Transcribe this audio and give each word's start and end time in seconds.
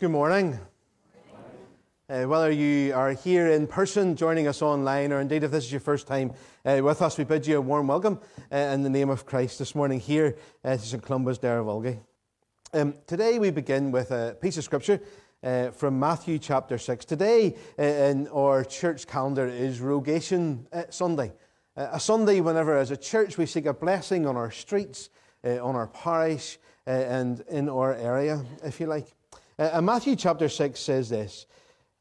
Good 0.00 0.12
morning. 0.12 0.58
Uh, 2.08 2.22
whether 2.22 2.50
you 2.50 2.94
are 2.94 3.12
here 3.12 3.48
in 3.48 3.66
person, 3.66 4.16
joining 4.16 4.48
us 4.48 4.62
online, 4.62 5.12
or 5.12 5.20
indeed 5.20 5.44
if 5.44 5.50
this 5.50 5.66
is 5.66 5.72
your 5.72 5.82
first 5.82 6.06
time 6.06 6.32
uh, 6.64 6.80
with 6.82 7.02
us, 7.02 7.18
we 7.18 7.24
bid 7.24 7.46
you 7.46 7.58
a 7.58 7.60
warm 7.60 7.88
welcome 7.88 8.18
uh, 8.50 8.56
in 8.56 8.82
the 8.82 8.88
name 8.88 9.10
of 9.10 9.26
Christ 9.26 9.58
this 9.58 9.74
morning 9.74 10.00
here 10.00 10.38
at 10.64 10.80
St 10.80 11.02
Columba's 11.02 11.38
Derryvolgie. 11.38 12.00
Um, 12.72 12.94
today 13.06 13.38
we 13.38 13.50
begin 13.50 13.92
with 13.92 14.10
a 14.10 14.38
piece 14.40 14.56
of 14.56 14.64
scripture 14.64 15.02
uh, 15.42 15.68
from 15.72 16.00
Matthew 16.00 16.38
chapter 16.38 16.78
6. 16.78 17.04
Today 17.04 17.54
uh, 17.78 17.82
in 17.82 18.26
our 18.28 18.64
church 18.64 19.06
calendar 19.06 19.46
is 19.48 19.82
Rogation 19.82 20.66
uh, 20.72 20.84
Sunday. 20.88 21.30
a 21.76 22.00
Sunday 22.00 22.40
whenever, 22.40 22.74
as 22.74 22.90
a 22.90 22.96
church, 22.96 23.36
we 23.36 23.44
seek 23.44 23.66
a 23.66 23.74
blessing 23.74 24.26
on 24.26 24.38
our 24.38 24.50
streets, 24.50 25.10
on 25.44 25.76
our 25.76 25.88
parish, 25.88 26.58
and 26.86 27.42
in 27.50 27.68
our 27.68 27.92
area, 27.92 28.42
if 28.64 28.80
you 28.80 28.86
like. 28.86 29.14
Uh, 29.60 29.70
and 29.74 29.84
Matthew 29.84 30.16
chapter 30.16 30.48
6 30.48 30.80
says 30.80 31.10
this 31.10 31.46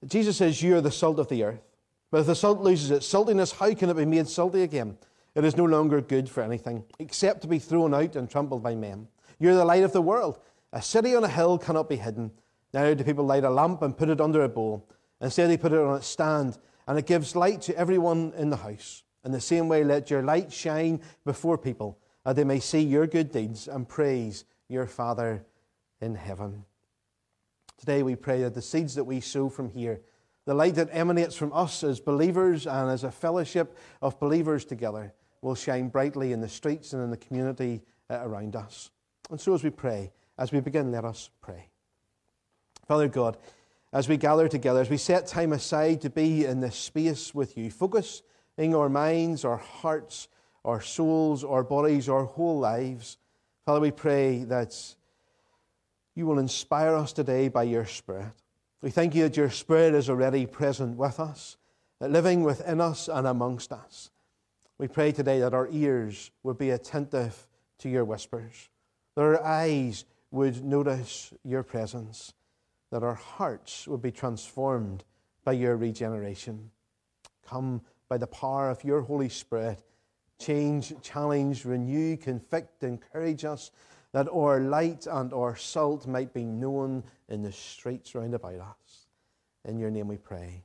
Jesus 0.08 0.38
says, 0.38 0.64
You 0.64 0.78
are 0.78 0.82
the 0.82 0.92
salt 0.92 1.20
of 1.20 1.28
the 1.28 1.44
earth. 1.44 1.62
But 2.10 2.22
if 2.22 2.26
the 2.26 2.36
salt 2.36 2.62
loses 2.62 2.90
its 2.90 3.12
saltiness, 3.12 3.54
how 3.54 3.74
can 3.76 3.90
it 3.90 3.98
be 3.98 4.06
made 4.06 4.28
salty 4.28 4.64
again? 4.64 4.98
It 5.36 5.44
is 5.44 5.58
no 5.58 5.66
longer 5.66 6.02
good 6.02 6.28
for 6.28 6.42
anything, 6.42 6.86
except 6.98 7.42
to 7.42 7.48
be 7.48 7.60
thrown 7.60 7.94
out 7.94 8.16
and 8.16 8.30
trampled 8.30 8.64
by 8.64 8.76
men. 8.76 9.08
You're 9.40 9.54
the 9.54 9.66
light 9.66 9.84
of 9.84 9.94
the 9.94 10.02
world. 10.02 10.40
A 10.74 10.82
city 10.82 11.16
on 11.16 11.24
a 11.24 11.28
hill 11.28 11.58
cannot 11.58 11.90
be 11.90 11.98
hidden. 11.98 12.32
Now 12.74 12.94
do 12.94 13.04
people 13.04 13.26
light 13.26 13.44
a 13.44 13.50
lamp 13.50 13.82
and 13.82 13.98
put 13.98 14.10
it 14.10 14.22
under 14.22 14.44
a 14.44 14.50
bowl. 14.50 14.90
Instead, 15.22 15.50
they 15.50 15.58
put 15.58 15.74
it 15.74 15.80
on 15.80 15.98
its 15.98 16.08
stand, 16.08 16.58
and 16.88 16.98
it 16.98 17.06
gives 17.06 17.36
light 17.36 17.62
to 17.64 17.78
everyone 17.78 18.34
in 18.38 18.50
the 18.50 18.58
house. 18.58 19.04
In 19.26 19.32
the 19.32 19.42
same 19.42 19.68
way, 19.68 19.84
let 19.84 20.10
your 20.10 20.24
light 20.24 20.52
shine 20.52 21.02
before 21.26 21.58
people, 21.58 22.00
that 22.24 22.36
they 22.36 22.44
may 22.44 22.60
see 22.60 22.80
your 22.80 23.06
good 23.06 23.32
deeds 23.32 23.68
and 23.68 23.88
praise 23.88 24.46
your 24.70 24.88
Father 24.88 25.46
in 26.00 26.16
heaven. 26.16 26.64
Today 27.80 28.04
we 28.04 28.18
pray 28.18 28.42
that 28.42 28.54
the 28.54 28.62
seeds 28.62 28.96
that 28.96 29.06
we 29.06 29.22
sow 29.22 29.48
from 29.48 29.70
here, 29.70 30.02
the 30.46 30.54
light 30.54 30.76
that 30.76 30.90
emanates 30.92 31.36
from 31.36 31.54
us 31.54 31.82
as 31.82 32.02
believers 32.02 32.68
and 32.68 32.90
as 32.90 33.06
a 33.06 33.12
fellowship 33.12 33.78
of 34.02 34.20
believers 34.20 34.66
together, 34.66 35.14
will 35.42 35.56
shine 35.56 35.88
brightly 35.88 36.34
in 36.34 36.42
the 36.42 36.50
streets 36.50 36.92
and 36.92 37.02
in 37.02 37.10
the 37.10 37.16
community 37.16 37.82
uh, 38.10 38.20
around 38.22 38.58
us. 38.58 38.92
And 39.30 39.40
so 39.40 39.54
as 39.54 39.64
we 39.64 39.70
pray, 39.70 40.12
as 40.38 40.52
we 40.52 40.60
begin, 40.60 40.92
let 40.92 41.06
us 41.06 41.30
pray. 41.40 41.70
Father 42.86 43.08
God, 43.08 43.38
as 43.94 44.10
we 44.10 44.18
gather 44.18 44.50
together, 44.50 44.82
as 44.82 44.90
we 44.90 44.98
set 44.98 45.26
time 45.26 45.54
aside 45.54 46.02
to 46.02 46.10
be 46.10 46.44
in 46.44 46.60
this 46.60 46.76
space 46.76 47.34
with 47.34 47.58
you, 47.58 47.72
focusing 47.72 48.76
our 48.76 48.90
minds, 48.90 49.46
our 49.46 49.58
hearts, 49.58 50.28
our 50.66 50.82
souls, 50.82 51.46
our 51.46 51.64
bodies, 51.64 52.10
our 52.10 52.26
whole 52.26 52.60
lives, 52.60 53.18
Father, 53.66 53.80
we 53.80 53.92
pray 53.92 54.44
that 54.46 54.76
you 56.20 56.26
will 56.26 56.38
inspire 56.38 56.96
us 56.96 57.14
today 57.14 57.48
by 57.48 57.64
your 57.64 57.86
Spirit. 57.86 58.34
We 58.82 58.90
thank 58.90 59.16
you 59.16 59.24
that 59.24 59.38
your 59.38 59.50
Spirit 59.50 59.94
is 59.94 60.10
already 60.10 60.46
present 60.46 60.98
with 60.98 61.18
us, 61.18 61.56
living 62.02 62.44
within 62.44 62.82
us 62.82 63.08
and 63.08 63.26
amongst 63.26 63.72
us. 63.72 64.12
We 64.78 64.90
pray 64.90 65.14
today 65.14 65.40
that 65.40 65.54
our 65.54 65.70
ears 65.72 66.30
would 66.44 66.58
be 66.58 66.72
attentive 66.72 67.48
to 67.80 67.90
your 67.90 68.04
whispers, 68.04 68.68
that 69.16 69.22
our 69.22 69.42
eyes 69.42 70.04
would 70.30 70.62
notice 70.62 71.34
your 71.46 71.64
presence, 71.64 72.34
that 72.92 73.02
our 73.02 73.16
hearts 73.16 73.88
would 73.88 74.02
be 74.02 74.12
transformed 74.12 75.06
by 75.46 75.54
your 75.54 75.78
regeneration. 75.78 76.70
Come 77.48 77.82
by 78.10 78.18
the 78.18 78.28
power 78.28 78.70
of 78.70 78.84
your 78.84 79.02
Holy 79.02 79.30
Spirit, 79.30 79.82
change, 80.38 80.94
challenge, 81.02 81.64
renew, 81.64 82.18
convict, 82.18 82.84
encourage 82.84 83.46
us 83.46 83.72
that 84.14 84.28
our 84.30 84.60
light 84.60 85.08
and 85.10 85.34
our 85.34 85.56
salt 85.56 86.08
might 86.08 86.34
be 86.34 86.44
known 86.44 87.04
in 87.28 87.44
the 87.44 87.52
streets 87.52 88.16
round 88.16 88.34
about 88.34 88.60
us. 88.60 89.08
In 89.66 89.78
your 89.78 89.92
name 89.92 90.08
we 90.08 90.18
pray. 90.18 90.64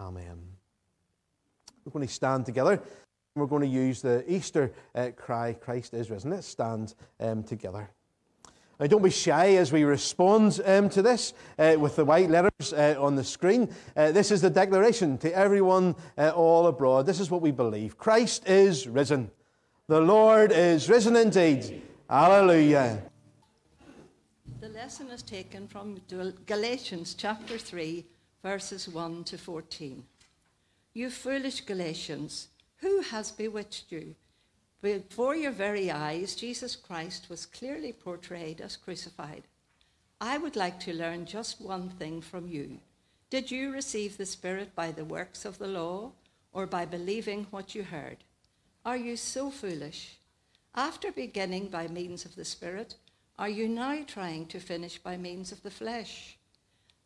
Amen. 0.00 0.38
We're 1.84 1.92
going 1.92 2.06
to 2.06 2.12
stand 2.12 2.46
together. 2.46 2.80
We're 3.36 3.46
going 3.46 3.62
to 3.62 3.68
use 3.68 4.00
the 4.00 4.24
Easter 4.32 4.72
uh, 4.94 5.10
cry, 5.16 5.54
Christ 5.54 5.94
is 5.94 6.10
risen. 6.10 6.30
Let's 6.30 6.46
stand 6.46 6.94
um, 7.20 7.42
together. 7.42 7.90
Now, 8.80 8.86
don't 8.88 9.02
be 9.02 9.10
shy 9.10 9.54
as 9.54 9.70
we 9.70 9.84
respond 9.84 10.60
um, 10.64 10.88
to 10.90 11.02
this 11.02 11.32
uh, 11.58 11.76
with 11.78 11.94
the 11.94 12.04
white 12.04 12.28
letters 12.28 12.72
uh, 12.72 12.96
on 12.98 13.14
the 13.14 13.22
screen. 13.22 13.72
Uh, 13.96 14.10
this 14.10 14.32
is 14.32 14.40
the 14.40 14.50
declaration 14.50 15.16
to 15.18 15.32
everyone 15.32 15.94
uh, 16.18 16.30
all 16.30 16.66
abroad. 16.66 17.06
This 17.06 17.20
is 17.20 17.30
what 17.30 17.40
we 17.40 17.52
believe 17.52 17.96
Christ 17.98 18.48
is 18.48 18.88
risen. 18.88 19.30
The 19.86 20.00
Lord 20.00 20.50
is 20.50 20.88
risen 20.88 21.14
indeed. 21.14 21.82
Hallelujah. 22.08 23.02
The 24.60 24.68
lesson 24.68 25.08
is 25.08 25.22
taken 25.22 25.66
from 25.66 26.00
Galatians 26.44 27.14
chapter 27.14 27.56
3, 27.56 28.04
verses 28.42 28.86
1 28.86 29.24
to 29.24 29.38
14. 29.38 30.04
You 30.92 31.08
foolish 31.08 31.62
Galatians, 31.62 32.48
who 32.76 33.00
has 33.00 33.32
bewitched 33.32 33.90
you? 33.90 34.14
Before 34.82 35.34
your 35.34 35.50
very 35.50 35.90
eyes, 35.90 36.34
Jesus 36.34 36.76
Christ 36.76 37.30
was 37.30 37.46
clearly 37.46 37.92
portrayed 37.92 38.60
as 38.60 38.76
crucified. 38.76 39.44
I 40.20 40.36
would 40.36 40.56
like 40.56 40.78
to 40.80 40.92
learn 40.92 41.24
just 41.24 41.58
one 41.58 41.88
thing 41.88 42.20
from 42.20 42.46
you. 42.48 42.80
Did 43.30 43.50
you 43.50 43.72
receive 43.72 44.18
the 44.18 44.26
Spirit 44.26 44.74
by 44.74 44.92
the 44.92 45.06
works 45.06 45.46
of 45.46 45.56
the 45.56 45.68
law 45.68 46.12
or 46.52 46.66
by 46.66 46.84
believing 46.84 47.46
what 47.50 47.74
you 47.74 47.82
heard? 47.82 48.18
Are 48.84 48.98
you 48.98 49.16
so 49.16 49.50
foolish? 49.50 50.18
After 50.76 51.12
beginning 51.12 51.68
by 51.68 51.86
means 51.86 52.24
of 52.24 52.34
the 52.34 52.44
Spirit, 52.44 52.96
are 53.38 53.48
you 53.48 53.68
now 53.68 54.02
trying 54.04 54.46
to 54.46 54.58
finish 54.58 54.98
by 54.98 55.16
means 55.16 55.52
of 55.52 55.62
the 55.62 55.70
flesh? 55.70 56.36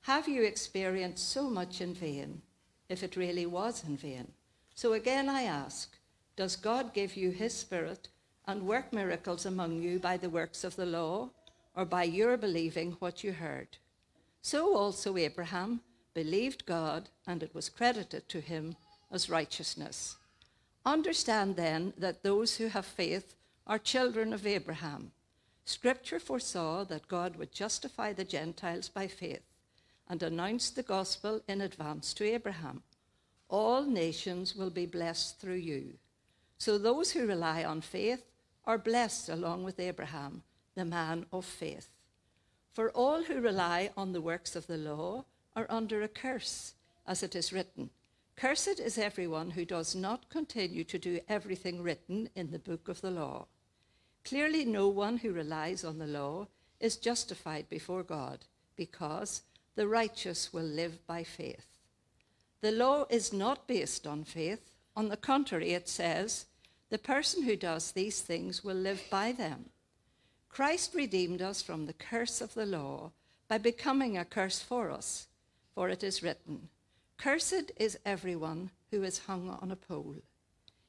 Have 0.02 0.26
you 0.26 0.42
experienced 0.42 1.30
so 1.30 1.50
much 1.50 1.82
in 1.82 1.92
vain, 1.92 2.40
if 2.88 3.02
it 3.02 3.14
really 3.14 3.44
was 3.44 3.84
in 3.86 3.98
vain? 3.98 4.32
So 4.74 4.94
again 4.94 5.28
I 5.28 5.42
ask, 5.42 5.98
does 6.34 6.56
God 6.56 6.94
give 6.94 7.14
you 7.14 7.30
his 7.30 7.52
Spirit 7.52 8.08
and 8.46 8.62
work 8.62 8.90
miracles 8.90 9.44
among 9.44 9.82
you 9.82 9.98
by 9.98 10.16
the 10.16 10.30
works 10.30 10.64
of 10.64 10.76
the 10.76 10.86
law, 10.86 11.28
or 11.76 11.84
by 11.84 12.04
your 12.04 12.38
believing 12.38 12.92
what 13.00 13.22
you 13.22 13.32
heard? 13.32 13.76
So 14.40 14.74
also 14.74 15.18
Abraham 15.18 15.82
believed 16.14 16.64
God, 16.64 17.10
and 17.26 17.42
it 17.42 17.54
was 17.54 17.68
credited 17.68 18.30
to 18.30 18.40
him 18.40 18.76
as 19.12 19.28
righteousness. 19.28 20.16
Understand 20.86 21.56
then 21.56 21.92
that 21.98 22.22
those 22.22 22.56
who 22.56 22.68
have 22.68 22.86
faith 22.86 23.34
are 23.68 23.78
children 23.78 24.32
of 24.32 24.46
Abraham. 24.46 25.12
Scripture 25.66 26.18
foresaw 26.18 26.84
that 26.84 27.06
God 27.06 27.36
would 27.36 27.52
justify 27.52 28.14
the 28.14 28.24
Gentiles 28.24 28.88
by 28.88 29.06
faith 29.06 29.42
and 30.08 30.22
announced 30.22 30.74
the 30.74 30.82
gospel 30.82 31.42
in 31.46 31.60
advance 31.60 32.14
to 32.14 32.24
Abraham. 32.24 32.82
All 33.50 33.84
nations 33.84 34.56
will 34.56 34.70
be 34.70 34.86
blessed 34.86 35.38
through 35.38 35.56
you. 35.56 35.94
So 36.56 36.78
those 36.78 37.12
who 37.12 37.26
rely 37.26 37.62
on 37.62 37.82
faith 37.82 38.24
are 38.64 38.78
blessed 38.78 39.28
along 39.28 39.64
with 39.64 39.78
Abraham, 39.78 40.42
the 40.74 40.86
man 40.86 41.26
of 41.30 41.44
faith. 41.44 41.88
For 42.72 42.90
all 42.92 43.22
who 43.24 43.40
rely 43.40 43.90
on 43.96 44.12
the 44.12 44.22
works 44.22 44.56
of 44.56 44.66
the 44.66 44.78
law 44.78 45.26
are 45.54 45.66
under 45.68 46.00
a 46.00 46.08
curse, 46.08 46.72
as 47.06 47.22
it 47.22 47.34
is 47.36 47.52
written 47.52 47.90
Cursed 48.36 48.78
is 48.78 48.98
everyone 48.98 49.50
who 49.50 49.64
does 49.64 49.96
not 49.96 50.28
continue 50.30 50.84
to 50.84 50.98
do 50.98 51.18
everything 51.28 51.82
written 51.82 52.30
in 52.36 52.52
the 52.52 52.58
book 52.60 52.88
of 52.88 53.00
the 53.00 53.10
law. 53.10 53.46
Clearly, 54.28 54.66
no 54.66 54.88
one 54.88 55.16
who 55.16 55.32
relies 55.32 55.84
on 55.84 55.98
the 55.98 56.06
law 56.06 56.48
is 56.80 56.98
justified 56.98 57.66
before 57.70 58.02
God, 58.02 58.40
because 58.76 59.40
the 59.74 59.88
righteous 59.88 60.52
will 60.52 60.64
live 60.64 61.06
by 61.06 61.24
faith. 61.24 61.64
The 62.60 62.70
law 62.70 63.06
is 63.08 63.32
not 63.32 63.66
based 63.66 64.06
on 64.06 64.24
faith. 64.24 64.70
On 64.94 65.08
the 65.08 65.16
contrary, 65.16 65.72
it 65.72 65.88
says, 65.88 66.44
the 66.90 66.98
person 66.98 67.44
who 67.44 67.56
does 67.56 67.92
these 67.92 68.20
things 68.20 68.62
will 68.62 68.76
live 68.76 69.02
by 69.10 69.32
them. 69.32 69.70
Christ 70.50 70.94
redeemed 70.94 71.40
us 71.40 71.62
from 71.62 71.86
the 71.86 71.94
curse 71.94 72.42
of 72.42 72.52
the 72.52 72.66
law 72.66 73.12
by 73.48 73.56
becoming 73.56 74.18
a 74.18 74.26
curse 74.26 74.60
for 74.60 74.90
us, 74.90 75.28
for 75.74 75.88
it 75.88 76.04
is 76.04 76.22
written, 76.22 76.68
Cursed 77.16 77.72
is 77.78 77.98
everyone 78.04 78.72
who 78.90 79.02
is 79.04 79.20
hung 79.20 79.48
on 79.48 79.70
a 79.70 79.76
pole. 79.76 80.16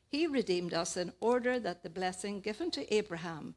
He 0.09 0.25
redeemed 0.25 0.73
us 0.73 0.97
in 0.97 1.13
order 1.19 1.59
that 1.59 1.83
the 1.83 1.89
blessing 1.89 2.41
given 2.41 2.71
to 2.71 2.93
Abraham 2.93 3.53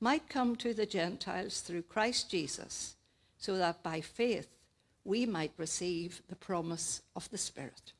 might 0.00 0.28
come 0.28 0.54
to 0.56 0.74
the 0.74 0.84
Gentiles 0.84 1.60
through 1.60 1.82
Christ 1.82 2.30
Jesus, 2.30 2.96
so 3.38 3.56
that 3.56 3.82
by 3.82 4.02
faith 4.02 4.48
we 5.02 5.24
might 5.24 5.52
receive 5.56 6.22
the 6.28 6.36
promise 6.36 7.00
of 7.16 7.30
the 7.30 7.38
Spirit. 7.38 7.94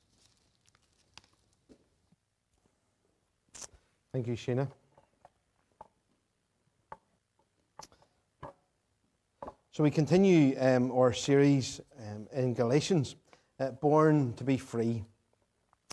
Thank 4.12 4.26
you, 4.26 4.34
Sheena. 4.34 4.68
So 9.72 9.82
we 9.82 9.90
continue 9.90 10.56
um, 10.60 10.92
our 10.92 11.12
series 11.12 11.80
um, 11.98 12.28
in 12.32 12.54
Galatians, 12.54 13.16
uh, 13.58 13.70
Born 13.70 14.34
to 14.34 14.44
be 14.44 14.56
Free, 14.56 15.04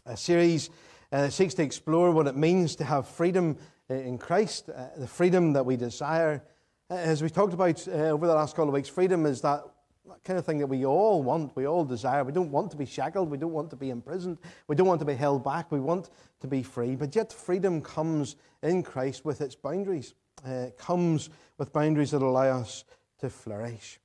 a 0.06 0.16
series 0.16 0.69
uh, 1.12 1.30
seeks 1.30 1.54
to 1.56 1.63
explore 1.63 2.12
what 2.12 2.28
it 2.28 2.36
means 2.36 2.75
to 2.78 2.84
have 2.84 3.08
freedom 3.08 3.58
uh, 3.90 3.96
in 3.96 4.18
Christ, 4.18 4.69
uh, 4.69 4.88
the 4.98 5.08
freedom 5.08 5.54
that 5.54 5.66
we 5.66 5.75
desire. 5.75 6.44
Uh, 6.90 6.96
as 6.96 7.22
we 7.22 7.30
talked 7.30 7.54
about 7.54 7.88
uh, 7.88 7.92
over 7.92 8.28
the 8.28 8.34
last 8.36 8.56
couple 8.56 8.69
of 8.69 8.74
weeks, 8.74 8.90
freedom 8.90 9.25
is 9.25 9.42
that 9.42 9.63
that 10.12 10.24
kind 10.24 10.38
of 10.38 10.46
thing 10.46 10.58
that 10.58 10.68
we 10.68 10.86
all 10.86 11.24
want, 11.24 11.56
we 11.56 11.66
all 11.66 11.86
desire. 11.86 12.24
We 12.24 12.31
don't 12.31 12.52
want 12.52 12.72
to 12.72 12.78
be 12.78 12.86
shackled, 12.86 13.30
we 13.30 13.38
don't 13.38 13.54
want 13.54 13.69
to 13.69 13.75
be 13.75 13.90
imprisoned, 13.90 14.40
we 14.68 14.75
don't 14.75 14.88
want 14.88 15.00
to 15.00 15.06
be 15.06 15.16
held 15.16 15.44
back, 15.44 15.72
we 15.72 15.80
want 15.80 16.10
to 16.42 16.48
be 16.48 16.63
free. 16.63 16.96
But 16.96 17.16
yet, 17.16 17.31
freedom 17.31 17.81
comes 17.81 18.36
in 18.62 18.84
Christ 18.84 19.25
with 19.25 19.42
its 19.42 19.56
boundaries, 19.56 20.14
uh, 20.46 20.68
it 20.68 20.78
comes 20.78 21.30
with 21.57 21.72
boundaries 21.72 22.12
that 22.12 22.22
allow 22.22 22.60
us 22.60 22.84
to 23.19 23.30
flourish. 23.30 24.00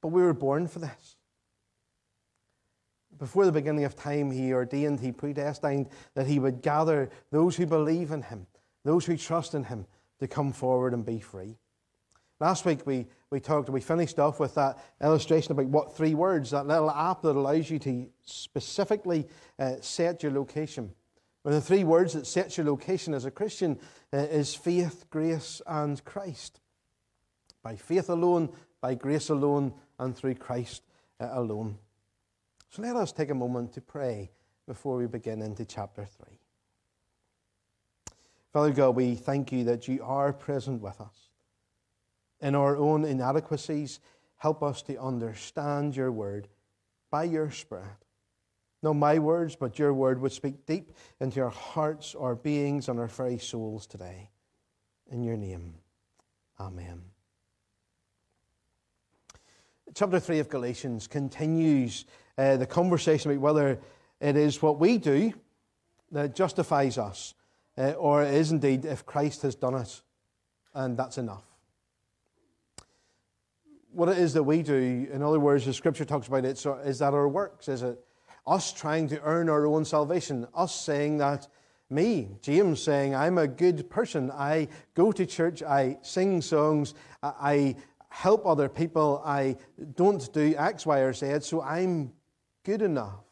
But 0.00 0.08
we 0.08 0.22
were 0.22 0.34
born 0.34 0.68
for 0.68 0.78
this. 0.78 1.17
Before 3.18 3.44
the 3.44 3.52
beginning 3.52 3.84
of 3.84 3.96
time, 3.96 4.30
he 4.30 4.52
ordained, 4.52 5.00
he 5.00 5.12
predestined 5.12 5.88
that 6.14 6.26
he 6.26 6.38
would 6.38 6.62
gather 6.62 7.10
those 7.30 7.56
who 7.56 7.66
believe 7.66 8.12
in 8.12 8.22
him, 8.22 8.46
those 8.84 9.06
who 9.06 9.16
trust 9.16 9.54
in 9.54 9.64
him, 9.64 9.86
to 10.20 10.28
come 10.28 10.52
forward 10.52 10.94
and 10.94 11.04
be 11.04 11.20
free. 11.20 11.56
Last 12.40 12.64
week 12.64 12.86
we, 12.86 13.06
we 13.30 13.40
talked, 13.40 13.68
we 13.68 13.80
finished 13.80 14.18
off 14.18 14.38
with 14.38 14.54
that 14.54 14.78
illustration 15.02 15.52
about 15.52 15.66
what 15.66 15.96
three 15.96 16.14
words, 16.14 16.50
that 16.50 16.66
little 16.66 16.90
app 16.90 17.22
that 17.22 17.36
allows 17.36 17.68
you 17.68 17.80
to 17.80 18.06
specifically 18.24 19.26
uh, 19.58 19.74
set 19.80 20.22
your 20.22 20.32
location. 20.32 20.92
Well, 21.42 21.54
the 21.54 21.60
three 21.60 21.84
words 21.84 22.12
that 22.12 22.26
sets 22.26 22.56
your 22.56 22.66
location 22.66 23.14
as 23.14 23.24
a 23.24 23.30
Christian 23.30 23.78
uh, 24.12 24.18
is 24.18 24.54
faith, 24.54 25.06
grace, 25.10 25.60
and 25.66 26.04
Christ. 26.04 26.60
By 27.62 27.74
faith 27.74 28.08
alone, 28.08 28.50
by 28.80 28.94
grace 28.94 29.30
alone, 29.30 29.74
and 29.98 30.16
through 30.16 30.36
Christ 30.36 30.82
uh, 31.20 31.28
alone. 31.32 31.78
So 32.70 32.82
let 32.82 32.96
us 32.96 33.12
take 33.12 33.30
a 33.30 33.34
moment 33.34 33.72
to 33.74 33.80
pray 33.80 34.30
before 34.66 34.96
we 34.96 35.06
begin 35.06 35.42
into 35.42 35.64
chapter 35.64 36.04
3. 36.04 36.38
Father 38.52 38.72
God, 38.72 38.90
we 38.90 39.14
thank 39.14 39.52
you 39.52 39.64
that 39.64 39.88
you 39.88 40.02
are 40.02 40.32
present 40.32 40.80
with 40.80 41.00
us. 41.00 41.28
In 42.40 42.54
our 42.54 42.76
own 42.76 43.04
inadequacies, 43.04 44.00
help 44.36 44.62
us 44.62 44.82
to 44.82 45.00
understand 45.00 45.96
your 45.96 46.12
word 46.12 46.48
by 47.10 47.24
your 47.24 47.50
Spirit. 47.50 48.04
Not 48.82 48.94
my 48.94 49.18
words, 49.18 49.56
but 49.56 49.78
your 49.78 49.92
word 49.92 50.20
would 50.20 50.32
speak 50.32 50.64
deep 50.66 50.92
into 51.20 51.40
our 51.40 51.50
hearts, 51.50 52.14
our 52.14 52.36
beings, 52.36 52.88
and 52.88 53.00
our 53.00 53.08
very 53.08 53.38
souls 53.38 53.86
today. 53.86 54.30
In 55.10 55.24
your 55.24 55.36
name, 55.36 55.74
amen. 56.60 57.02
Chapter 59.94 60.20
3 60.20 60.38
of 60.38 60.48
Galatians 60.48 61.06
continues 61.08 62.04
uh, 62.38 62.56
the 62.56 62.66
conversation 62.66 63.30
about 63.30 63.42
whether 63.42 63.78
it 64.20 64.36
is 64.36 64.62
what 64.62 64.78
we 64.78 64.96
do 64.96 65.32
that 66.12 66.34
justifies 66.34 66.96
us, 66.96 67.34
uh, 67.76 67.90
or 67.92 68.22
it 68.22 68.32
is 68.32 68.52
indeed 68.52 68.86
if 68.86 69.04
Christ 69.04 69.42
has 69.42 69.54
done 69.54 69.74
it, 69.74 70.00
and 70.72 70.96
that's 70.96 71.18
enough 71.18 71.44
what 73.98 74.08
it 74.08 74.18
is 74.18 74.32
that 74.34 74.44
we 74.44 74.62
do, 74.62 75.08
in 75.12 75.22
other 75.22 75.40
words, 75.40 75.64
the 75.64 75.72
scripture 75.72 76.04
talks 76.04 76.28
about 76.28 76.44
it, 76.44 76.56
so 76.56 76.74
is 76.74 77.00
that 77.00 77.14
our 77.14 77.28
works? 77.28 77.68
Is 77.68 77.82
it 77.82 77.98
us 78.46 78.72
trying 78.72 79.08
to 79.08 79.20
earn 79.22 79.48
our 79.48 79.66
own 79.66 79.84
salvation? 79.84 80.46
Us 80.54 80.72
saying 80.72 81.18
that, 81.18 81.48
me, 81.90 82.28
James, 82.40 82.80
saying, 82.80 83.16
I'm 83.16 83.38
a 83.38 83.48
good 83.48 83.90
person. 83.90 84.30
I 84.30 84.68
go 84.94 85.10
to 85.10 85.26
church, 85.26 85.64
I 85.64 85.98
sing 86.02 86.42
songs, 86.42 86.94
I 87.24 87.74
help 88.08 88.46
other 88.46 88.68
people, 88.68 89.20
I 89.24 89.56
don't 89.96 90.32
do 90.32 90.54
X, 90.56 90.86
Y, 90.86 90.98
or 91.00 91.12
Z, 91.12 91.40
so 91.40 91.62
I'm 91.62 92.12
good 92.68 92.82
enough. 92.82 93.24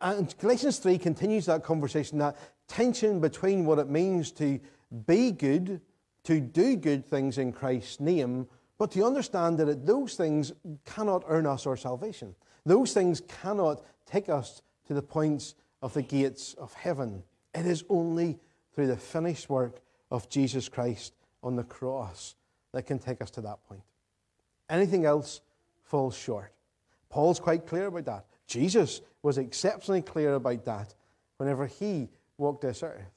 And 0.00 0.32
Galatians 0.38 0.78
3 0.78 0.96
continues 0.96 1.46
that 1.46 1.64
conversation, 1.64 2.18
that 2.18 2.36
tension 2.68 3.18
between 3.18 3.66
what 3.66 3.80
it 3.80 3.88
means 3.88 4.30
to 4.32 4.60
be 5.08 5.32
good 5.32 5.80
to 6.22 6.40
do 6.40 6.76
good 6.76 7.04
things 7.04 7.38
in 7.38 7.52
Christ's 7.52 7.98
name, 7.98 8.46
but 8.78 8.92
to 8.92 9.04
understand 9.04 9.58
that 9.58 9.84
those 9.84 10.14
things 10.14 10.52
cannot 10.84 11.24
earn 11.26 11.48
us 11.48 11.66
our 11.66 11.76
salvation. 11.76 12.32
Those 12.64 12.92
things 12.92 13.22
cannot 13.42 13.82
take 14.06 14.28
us 14.28 14.62
to 14.86 14.94
the 14.94 15.02
points 15.02 15.56
of 15.82 15.94
the 15.94 16.02
gates 16.02 16.54
of 16.54 16.74
heaven. 16.74 17.24
It 17.56 17.66
is 17.66 17.82
only 17.88 18.38
through 18.72 18.86
the 18.86 18.96
finished 18.96 19.50
work 19.50 19.80
of 20.12 20.28
Jesus 20.28 20.68
Christ 20.68 21.12
on 21.42 21.56
the 21.56 21.64
cross 21.64 22.36
that 22.70 22.86
can 22.86 23.00
take 23.00 23.20
us 23.20 23.32
to 23.32 23.40
that 23.40 23.64
point. 23.68 23.82
Anything 24.70 25.04
else 25.04 25.40
falls 25.82 26.16
short. 26.16 26.52
Paul's 27.08 27.40
quite 27.40 27.66
clear 27.66 27.86
about 27.86 28.04
that. 28.06 28.26
Jesus 28.46 29.00
was 29.22 29.38
exceptionally 29.38 30.02
clear 30.02 30.34
about 30.34 30.64
that 30.64 30.94
whenever 31.38 31.66
he 31.66 32.08
walked 32.38 32.62
this 32.62 32.82
earth. 32.82 33.10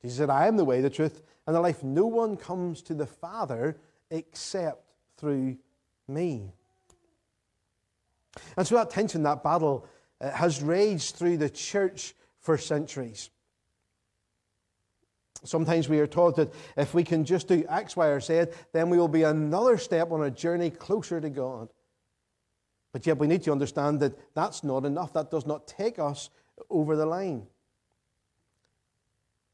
He 0.00 0.08
said, 0.08 0.30
I 0.30 0.46
am 0.46 0.56
the 0.56 0.64
way, 0.64 0.80
the 0.80 0.90
truth, 0.90 1.22
and 1.46 1.54
the 1.54 1.60
life. 1.60 1.82
No 1.82 2.06
one 2.06 2.36
comes 2.36 2.82
to 2.82 2.94
the 2.94 3.06
Father 3.06 3.76
except 4.10 4.92
through 5.16 5.56
me. 6.06 6.52
And 8.56 8.66
so 8.66 8.76
that 8.76 8.90
tension, 8.90 9.22
that 9.24 9.42
battle, 9.42 9.86
uh, 10.20 10.30
has 10.30 10.62
raged 10.62 11.16
through 11.16 11.38
the 11.38 11.50
church 11.50 12.14
for 12.40 12.56
centuries. 12.56 13.30
Sometimes 15.44 15.88
we 15.88 16.00
are 16.00 16.06
taught 16.06 16.36
that 16.36 16.52
if 16.76 16.94
we 16.94 17.04
can 17.04 17.24
just 17.24 17.48
do 17.48 17.64
X, 17.68 17.96
Y, 17.96 18.06
or 18.06 18.20
Z, 18.20 18.46
then 18.72 18.90
we 18.90 18.98
will 18.98 19.08
be 19.08 19.22
another 19.22 19.78
step 19.78 20.10
on 20.10 20.22
a 20.22 20.30
journey 20.30 20.70
closer 20.70 21.20
to 21.20 21.30
God. 21.30 21.68
But 22.98 23.06
yet 23.06 23.18
we 23.18 23.28
need 23.28 23.44
to 23.44 23.52
understand 23.52 24.00
that 24.00 24.34
that's 24.34 24.64
not 24.64 24.84
enough. 24.84 25.12
That 25.12 25.30
does 25.30 25.46
not 25.46 25.68
take 25.68 26.00
us 26.00 26.30
over 26.68 26.96
the 26.96 27.06
line. 27.06 27.46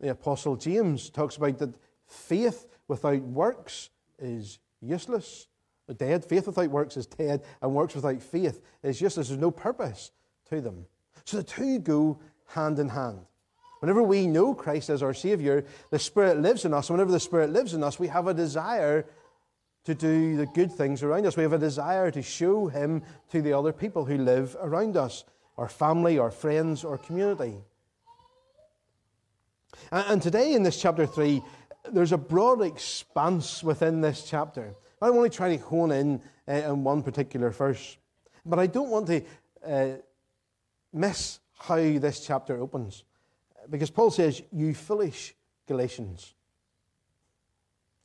The 0.01 0.13
Apostle 0.13 0.57
James 0.57 1.11
talks 1.11 1.37
about 1.37 1.59
that 1.59 1.75
faith 2.07 2.65
without 2.89 3.21
works 3.21 3.91
is 4.19 4.61
useless. 4.81 5.49
Dead. 5.95 6.25
Faith 6.25 6.47
without 6.47 6.71
works 6.71 6.97
is 6.97 7.05
dead, 7.05 7.43
and 7.61 7.75
works 7.75 7.95
without 7.95 8.23
faith 8.23 8.63
is 8.83 9.03
useless. 9.03 9.29
There's 9.29 9.39
no 9.39 9.51
purpose 9.51 10.11
to 10.49 10.63
them. 10.63 10.87
So 11.27 11.37
the 11.37 11.43
two 11.43 11.81
go 11.81 12.19
hand 12.47 12.79
in 12.79 12.89
hand. 12.89 13.27
Whenever 13.81 14.03
we 14.03 14.27
know 14.27 14.55
Christ 14.55 14.89
as 14.89 15.03
our 15.03 15.13
Savior, 15.13 15.67
the 15.91 15.99
Spirit 15.99 16.41
lives 16.41 16.65
in 16.65 16.73
us. 16.73 16.89
Whenever 16.89 17.13
the 17.13 17.21
Spirit 17.21 17.51
lives 17.51 17.75
in 17.75 17.85
us, 17.85 17.99
we 17.99 18.09
have 18.09 18.27
a 18.27 18.33
desire 18.33 19.05
to 19.85 19.95
do 19.95 20.37
the 20.37 20.47
good 20.47 20.73
things 20.73 21.03
around 21.03 21.27
us. 21.27 21.37
We 21.37 21.43
have 21.43 21.53
a 21.53 21.59
desire 21.59 22.11
to 22.11 22.23
show 22.23 22.69
Him 22.69 23.03
to 23.31 23.43
the 23.43 23.53
other 23.53 23.73
people 23.73 24.05
who 24.05 24.19
live 24.19 24.57
around 24.61 24.97
us 24.97 25.25
our 25.57 25.69
family, 25.69 26.19
our 26.19 26.33
friends, 26.33 26.85
our 26.85 26.99
community. 26.99 27.55
And 29.93 30.21
today 30.21 30.55
in 30.55 30.63
this 30.63 30.81
chapter 30.81 31.07
3, 31.07 31.43
there's 31.93 32.13
a 32.13 32.19
broad 32.19 32.63
expanse 32.63 33.63
within 33.63 34.01
this 34.01 34.29
chapter. 34.29 34.75
I'm 35.01 35.13
only 35.13 35.31
trying 35.31 35.59
to 35.59 35.65
hone 35.65 35.93
in 35.93 36.21
uh, 36.49 36.73
on 36.73 36.83
one 36.83 37.03
particular 37.03 37.51
verse. 37.51 37.97
But 38.45 38.59
I 38.59 38.67
don't 38.67 38.91
want 38.91 39.07
to 39.09 39.23
uh, 39.65 39.89
miss 40.93 41.41
how 41.59 41.77
this 41.77 42.25
chapter 42.27 42.57
opens. 42.57 43.05
Because 43.71 43.91
Paul 43.91 44.11
says, 44.11 44.43
You 44.51 44.75
foolish 44.75 45.35
Galatians, 45.67 46.35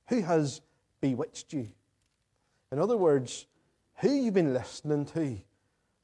who 0.08 0.22
has 0.22 0.62
bewitched 1.02 1.54
you? 1.54 1.70
In 2.72 2.80
other 2.80 2.98
words, 2.98 3.46
who 3.96 4.10
you've 4.10 4.34
been 4.34 4.54
listening 4.54 5.06
to 5.08 5.38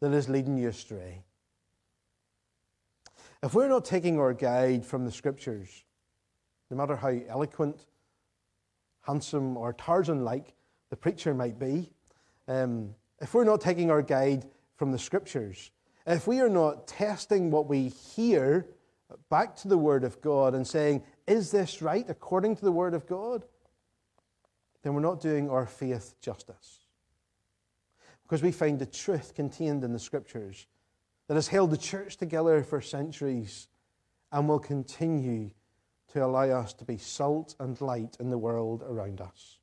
that 0.02 0.14
is 0.14 0.28
leading 0.30 0.58
you 0.58 0.70
astray? 0.70 1.24
If 3.44 3.54
we're 3.54 3.70
not 3.70 3.86
taking 3.86 4.20
our 4.20 4.34
guide 4.34 4.86
from 4.86 5.06
the 5.06 5.12
scriptures, 5.12 5.84
no 6.72 6.78
matter 6.78 6.96
how 6.96 7.16
eloquent, 7.30 7.86
handsome, 9.02 9.56
or 9.56 9.74
Tarzan 9.74 10.24
like 10.24 10.56
the 10.90 10.96
preacher 10.96 11.34
might 11.34 11.60
be, 11.60 11.92
um, 12.48 12.96
if 13.22 13.34
we're 13.34 13.44
not 13.44 13.62
taking 13.62 13.92
our 13.92 14.02
guide 14.02 14.46
from 14.76 14.92
the 14.92 15.00
scriptures, 15.00 15.72
if 16.08 16.28
we 16.28 16.42
are 16.42 16.50
not 16.50 16.88
testing 16.88 17.52
what 17.52 17.68
we 17.68 17.90
hear 17.90 18.68
back 19.30 19.56
to 19.58 19.68
the 19.68 19.78
Word 19.78 20.04
of 20.04 20.22
God 20.22 20.54
and 20.54 20.68
saying, 20.68 21.04
is 21.28 21.52
this 21.52 21.82
right 21.82 22.06
according 22.10 22.56
to 22.58 22.66
the 22.66 22.72
Word 22.72 22.94
of 22.94 23.08
God? 23.08 23.46
Then 24.86 24.94
we're 24.94 25.02
not 25.02 25.20
doing 25.20 25.50
our 25.50 25.66
faith 25.66 26.14
justice. 26.22 26.82
Because 28.22 28.44
we 28.44 28.52
find 28.52 28.78
the 28.78 28.86
truth 28.86 29.34
contained 29.34 29.84
in 29.84 29.92
the 29.92 29.98
Scriptures 29.98 30.68
that 31.28 31.34
has 31.34 31.48
held 31.48 31.72
the 31.72 31.78
church 31.78 32.18
together 32.18 32.62
for 32.62 32.82
centuries 32.82 33.68
and 34.32 34.48
will 34.48 34.60
continue 34.60 35.50
to 36.14 36.24
allow 36.24 36.44
us 36.52 36.72
to 36.74 36.86
be 36.86 37.00
salt 37.00 37.56
and 37.60 37.82
light 37.82 38.16
in 38.20 38.30
the 38.30 38.38
world 38.38 38.84
around 38.88 39.22
us. 39.22 39.58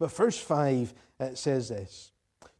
But 0.00 0.10
verse 0.10 0.38
5 0.38 0.92
it 1.20 1.38
says 1.38 1.68
this 1.68 2.10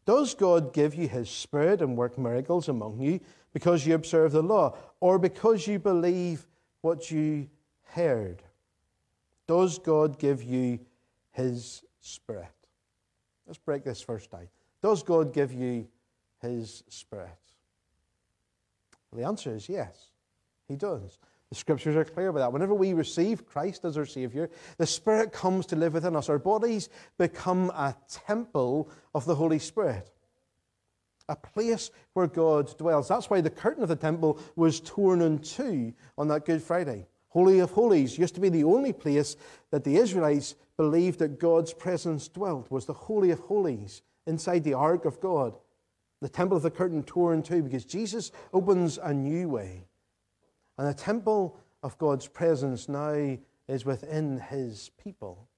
Does 0.06 0.34
God 0.34 0.72
give 0.72 0.94
you 0.94 1.08
his 1.08 1.28
Spirit 1.28 1.82
and 1.82 1.96
work 1.96 2.16
miracles 2.16 2.68
among 2.68 3.00
you 3.00 3.18
because 3.52 3.84
you 3.84 3.96
observe 3.96 4.30
the 4.30 4.40
law, 4.40 4.76
or 5.00 5.18
because 5.18 5.66
you 5.66 5.80
believe 5.80 6.46
what 6.80 7.10
you 7.10 7.48
heard? 7.86 8.40
Does 9.48 9.80
God 9.80 10.16
give 10.16 10.44
you 10.44 10.78
his 11.32 11.82
Spirit? 12.00 12.48
Let's 13.46 13.58
break 13.58 13.84
this 13.84 14.00
first 14.00 14.30
down. 14.30 14.48
Does 14.82 15.02
God 15.02 15.32
give 15.32 15.52
you 15.52 15.88
his 16.40 16.84
Spirit? 16.88 17.28
Well, 19.10 19.20
the 19.20 19.26
answer 19.26 19.54
is 19.54 19.68
yes, 19.68 20.10
he 20.68 20.76
does. 20.76 21.18
The 21.50 21.56
scriptures 21.56 21.96
are 21.96 22.04
clear 22.04 22.28
about 22.28 22.38
that. 22.40 22.52
Whenever 22.52 22.74
we 22.74 22.92
receive 22.92 23.44
Christ 23.44 23.84
as 23.84 23.98
our 23.98 24.06
Savior, 24.06 24.50
the 24.78 24.86
Spirit 24.86 25.32
comes 25.32 25.66
to 25.66 25.76
live 25.76 25.94
within 25.94 26.14
us. 26.14 26.28
Our 26.28 26.38
bodies 26.38 26.88
become 27.18 27.70
a 27.70 27.96
temple 28.08 28.88
of 29.16 29.24
the 29.24 29.34
Holy 29.34 29.58
Spirit, 29.58 30.12
a 31.28 31.34
place 31.34 31.90
where 32.12 32.28
God 32.28 32.78
dwells. 32.78 33.08
That's 33.08 33.28
why 33.28 33.40
the 33.40 33.50
curtain 33.50 33.82
of 33.82 33.88
the 33.88 33.96
temple 33.96 34.38
was 34.54 34.78
torn 34.78 35.22
in 35.22 35.40
two 35.40 35.92
on 36.16 36.28
that 36.28 36.46
Good 36.46 36.62
Friday. 36.62 37.08
Holy 37.30 37.60
of 37.60 37.70
Holies 37.70 38.18
used 38.18 38.34
to 38.34 38.40
be 38.40 38.48
the 38.48 38.64
only 38.64 38.92
place 38.92 39.36
that 39.70 39.84
the 39.84 39.96
Israelites 39.96 40.56
believed 40.76 41.20
that 41.20 41.38
God's 41.38 41.72
presence 41.72 42.28
dwelt, 42.28 42.70
was 42.70 42.86
the 42.86 42.92
Holy 42.92 43.30
of 43.30 43.40
Holies 43.40 44.02
inside 44.26 44.64
the 44.64 44.74
ark 44.74 45.04
of 45.04 45.20
God. 45.20 45.56
The 46.20 46.28
temple 46.28 46.56
of 46.56 46.62
the 46.62 46.70
curtain 46.70 47.02
tore 47.02 47.32
in 47.32 47.42
two 47.42 47.62
because 47.62 47.84
Jesus 47.84 48.32
opens 48.52 48.98
a 48.98 49.14
new 49.14 49.48
way. 49.48 49.84
And 50.76 50.88
the 50.88 50.94
temple 50.94 51.56
of 51.82 51.96
God's 51.98 52.26
presence 52.26 52.88
now 52.88 53.38
is 53.68 53.84
within 53.84 54.40
his 54.40 54.90
people. 55.02 55.48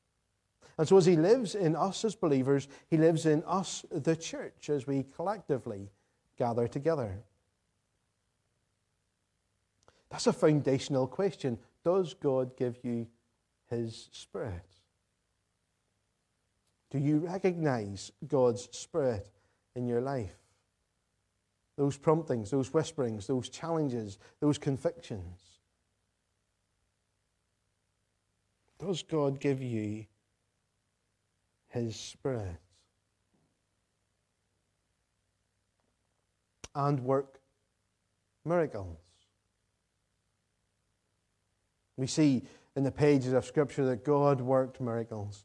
And 0.79 0.87
so, 0.87 0.97
as 0.97 1.07
he 1.07 1.17
lives 1.17 1.55
in 1.55 1.77
us 1.77 2.05
as 2.05 2.15
believers, 2.15 2.69
he 2.89 2.97
lives 2.97 3.27
in 3.27 3.43
us, 3.45 3.85
the 3.91 4.17
church, 4.17 4.69
as 4.71 4.87
we 4.87 5.05
collectively 5.15 5.91
gather 6.39 6.67
together. 6.67 7.23
That's 10.13 10.27
a 10.27 10.33
foundational 10.33 11.09
question. 11.09 11.59
Does 11.83 12.15
God 12.15 12.57
give 12.57 12.79
you 12.85 13.09
his 13.71 14.11
Spirit? 14.13 14.67
Do 16.91 16.99
you 16.99 17.21
recognize 17.21 18.13
God's 18.29 18.69
Spirit 18.77 19.27
in 19.75 19.87
your 19.87 20.03
life? 20.03 20.37
Those 21.79 21.97
promptings, 21.97 22.51
those 22.51 22.75
whisperings, 22.75 23.27
those 23.27 23.49
challenges, 23.49 24.19
those 24.41 24.59
convictions. 24.59 25.41
Does 28.79 29.03
God 29.03 29.41
give 29.41 29.63
you 29.63 30.05
His 31.69 31.97
Spirit? 31.97 32.61
And 36.75 37.01
work 37.01 37.41
miracles. 38.45 38.99
We 42.03 42.09
see 42.09 42.43
in 42.75 42.83
the 42.83 42.91
pages 42.91 43.33
of 43.33 43.45
Scripture 43.45 43.85
that 43.85 44.05
God 44.05 44.41
worked 44.41 44.81
miracles. 44.81 45.45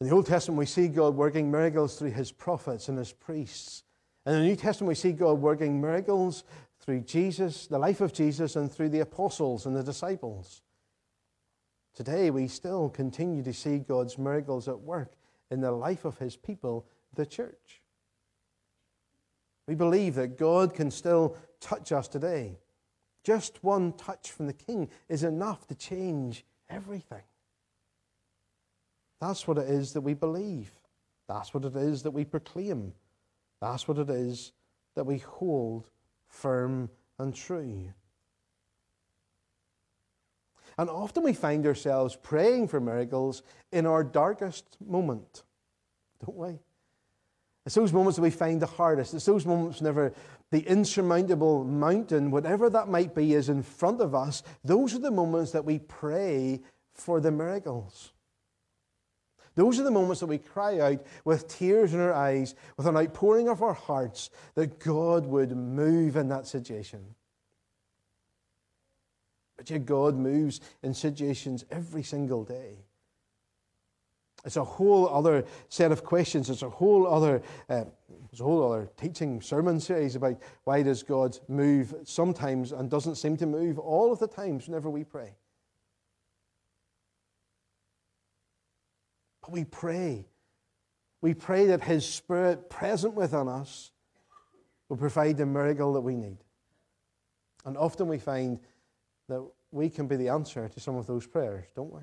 In 0.00 0.08
the 0.08 0.12
Old 0.12 0.26
Testament, 0.26 0.58
we 0.58 0.66
see 0.66 0.88
God 0.88 1.14
working 1.14 1.52
miracles 1.52 1.96
through 1.96 2.10
his 2.10 2.32
prophets 2.32 2.88
and 2.88 2.98
his 2.98 3.12
priests. 3.12 3.84
In 4.26 4.32
the 4.32 4.40
New 4.40 4.56
Testament, 4.56 4.88
we 4.88 4.96
see 4.96 5.12
God 5.12 5.34
working 5.34 5.80
miracles 5.80 6.42
through 6.80 7.02
Jesus, 7.02 7.68
the 7.68 7.78
life 7.78 8.00
of 8.00 8.12
Jesus, 8.12 8.56
and 8.56 8.72
through 8.72 8.88
the 8.88 8.98
apostles 8.98 9.66
and 9.66 9.76
the 9.76 9.84
disciples. 9.84 10.62
Today, 11.94 12.30
we 12.30 12.48
still 12.48 12.88
continue 12.88 13.44
to 13.44 13.54
see 13.54 13.78
God's 13.78 14.18
miracles 14.18 14.66
at 14.66 14.80
work 14.80 15.12
in 15.52 15.60
the 15.60 15.70
life 15.70 16.04
of 16.04 16.18
his 16.18 16.34
people, 16.36 16.88
the 17.14 17.24
church. 17.24 17.82
We 19.68 19.76
believe 19.76 20.16
that 20.16 20.38
God 20.38 20.74
can 20.74 20.90
still 20.90 21.36
touch 21.60 21.92
us 21.92 22.08
today. 22.08 22.58
Just 23.26 23.64
one 23.64 23.92
touch 23.94 24.30
from 24.30 24.46
the 24.46 24.52
King 24.52 24.88
is 25.08 25.24
enough 25.24 25.66
to 25.66 25.74
change 25.74 26.44
everything. 26.70 27.24
That's 29.20 29.48
what 29.48 29.58
it 29.58 29.68
is 29.68 29.94
that 29.94 30.02
we 30.02 30.14
believe. 30.14 30.70
That's 31.26 31.52
what 31.52 31.64
it 31.64 31.74
is 31.74 32.04
that 32.04 32.12
we 32.12 32.24
proclaim. 32.24 32.92
That's 33.60 33.88
what 33.88 33.98
it 33.98 34.10
is 34.10 34.52
that 34.94 35.06
we 35.06 35.18
hold 35.18 35.90
firm 36.28 36.88
and 37.18 37.34
true. 37.34 37.92
And 40.78 40.88
often 40.88 41.24
we 41.24 41.32
find 41.32 41.66
ourselves 41.66 42.14
praying 42.14 42.68
for 42.68 42.78
miracles 42.78 43.42
in 43.72 43.86
our 43.86 44.04
darkest 44.04 44.76
moment, 44.80 45.42
don't 46.24 46.36
we? 46.36 46.60
It's 47.64 47.74
those 47.74 47.92
moments 47.92 48.14
that 48.14 48.22
we 48.22 48.30
find 48.30 48.62
the 48.62 48.66
hardest. 48.66 49.12
It's 49.14 49.24
those 49.24 49.44
moments 49.44 49.80
whenever 49.80 50.14
the 50.50 50.60
insurmountable 50.60 51.64
mountain, 51.64 52.30
whatever 52.30 52.70
that 52.70 52.88
might 52.88 53.14
be, 53.14 53.34
is 53.34 53.48
in 53.48 53.62
front 53.62 54.00
of 54.00 54.14
us. 54.14 54.42
Those 54.64 54.94
are 54.94 55.00
the 55.00 55.10
moments 55.10 55.52
that 55.52 55.64
we 55.64 55.78
pray 55.78 56.60
for 56.94 57.20
the 57.20 57.32
miracles. 57.32 58.12
Those 59.56 59.80
are 59.80 59.84
the 59.84 59.90
moments 59.90 60.20
that 60.20 60.26
we 60.26 60.38
cry 60.38 60.78
out 60.80 61.04
with 61.24 61.48
tears 61.48 61.94
in 61.94 62.00
our 62.00 62.12
eyes, 62.12 62.54
with 62.76 62.86
an 62.86 62.96
outpouring 62.96 63.48
of 63.48 63.62
our 63.62 63.72
hearts, 63.72 64.30
that 64.54 64.78
God 64.78 65.26
would 65.26 65.56
move 65.56 66.16
in 66.16 66.28
that 66.28 66.46
situation. 66.46 67.14
But 69.56 69.70
yet, 69.70 69.86
God 69.86 70.14
moves 70.14 70.60
in 70.82 70.92
situations 70.92 71.64
every 71.70 72.02
single 72.02 72.44
day. 72.44 72.84
It's 74.46 74.56
a 74.56 74.64
whole 74.64 75.08
other 75.08 75.44
set 75.68 75.90
of 75.90 76.04
questions. 76.04 76.48
It's 76.48 76.62
a 76.62 76.70
whole 76.70 77.04
other, 77.04 77.42
uh, 77.68 77.84
it's 78.30 78.40
a 78.40 78.44
whole 78.44 78.72
other 78.72 78.88
teaching 78.96 79.42
sermon 79.42 79.80
series 79.80 80.14
about 80.14 80.40
why 80.62 80.82
does 80.82 81.02
God 81.02 81.36
move 81.48 81.92
sometimes 82.04 82.70
and 82.70 82.88
doesn't 82.88 83.16
seem 83.16 83.36
to 83.38 83.46
move 83.46 83.80
all 83.80 84.12
of 84.12 84.20
the 84.20 84.28
times 84.28 84.68
whenever 84.68 84.88
we 84.88 85.02
pray. 85.02 85.34
But 89.42 89.50
we 89.50 89.64
pray. 89.64 90.26
We 91.20 91.34
pray 91.34 91.66
that 91.66 91.82
His 91.82 92.08
Spirit 92.08 92.70
present 92.70 93.14
within 93.14 93.48
us 93.48 93.90
will 94.88 94.96
provide 94.96 95.38
the 95.38 95.46
miracle 95.46 95.92
that 95.94 96.02
we 96.02 96.14
need. 96.14 96.38
And 97.64 97.76
often 97.76 98.06
we 98.06 98.18
find 98.18 98.60
that 99.28 99.44
we 99.72 99.90
can 99.90 100.06
be 100.06 100.14
the 100.14 100.28
answer 100.28 100.68
to 100.68 100.78
some 100.78 100.94
of 100.94 101.08
those 101.08 101.26
prayers, 101.26 101.64
don't 101.74 101.92
we? 101.92 102.02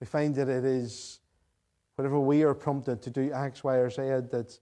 We 0.00 0.06
find 0.06 0.34
that 0.34 0.48
it 0.48 0.64
is 0.64 1.20
whenever 1.96 2.20
we 2.20 2.42
are 2.42 2.54
prompted 2.54 3.02
to 3.02 3.10
do 3.10 3.32
X, 3.32 3.64
Y, 3.64 3.76
or 3.76 3.90
Z, 3.90 4.02
that 4.30 4.58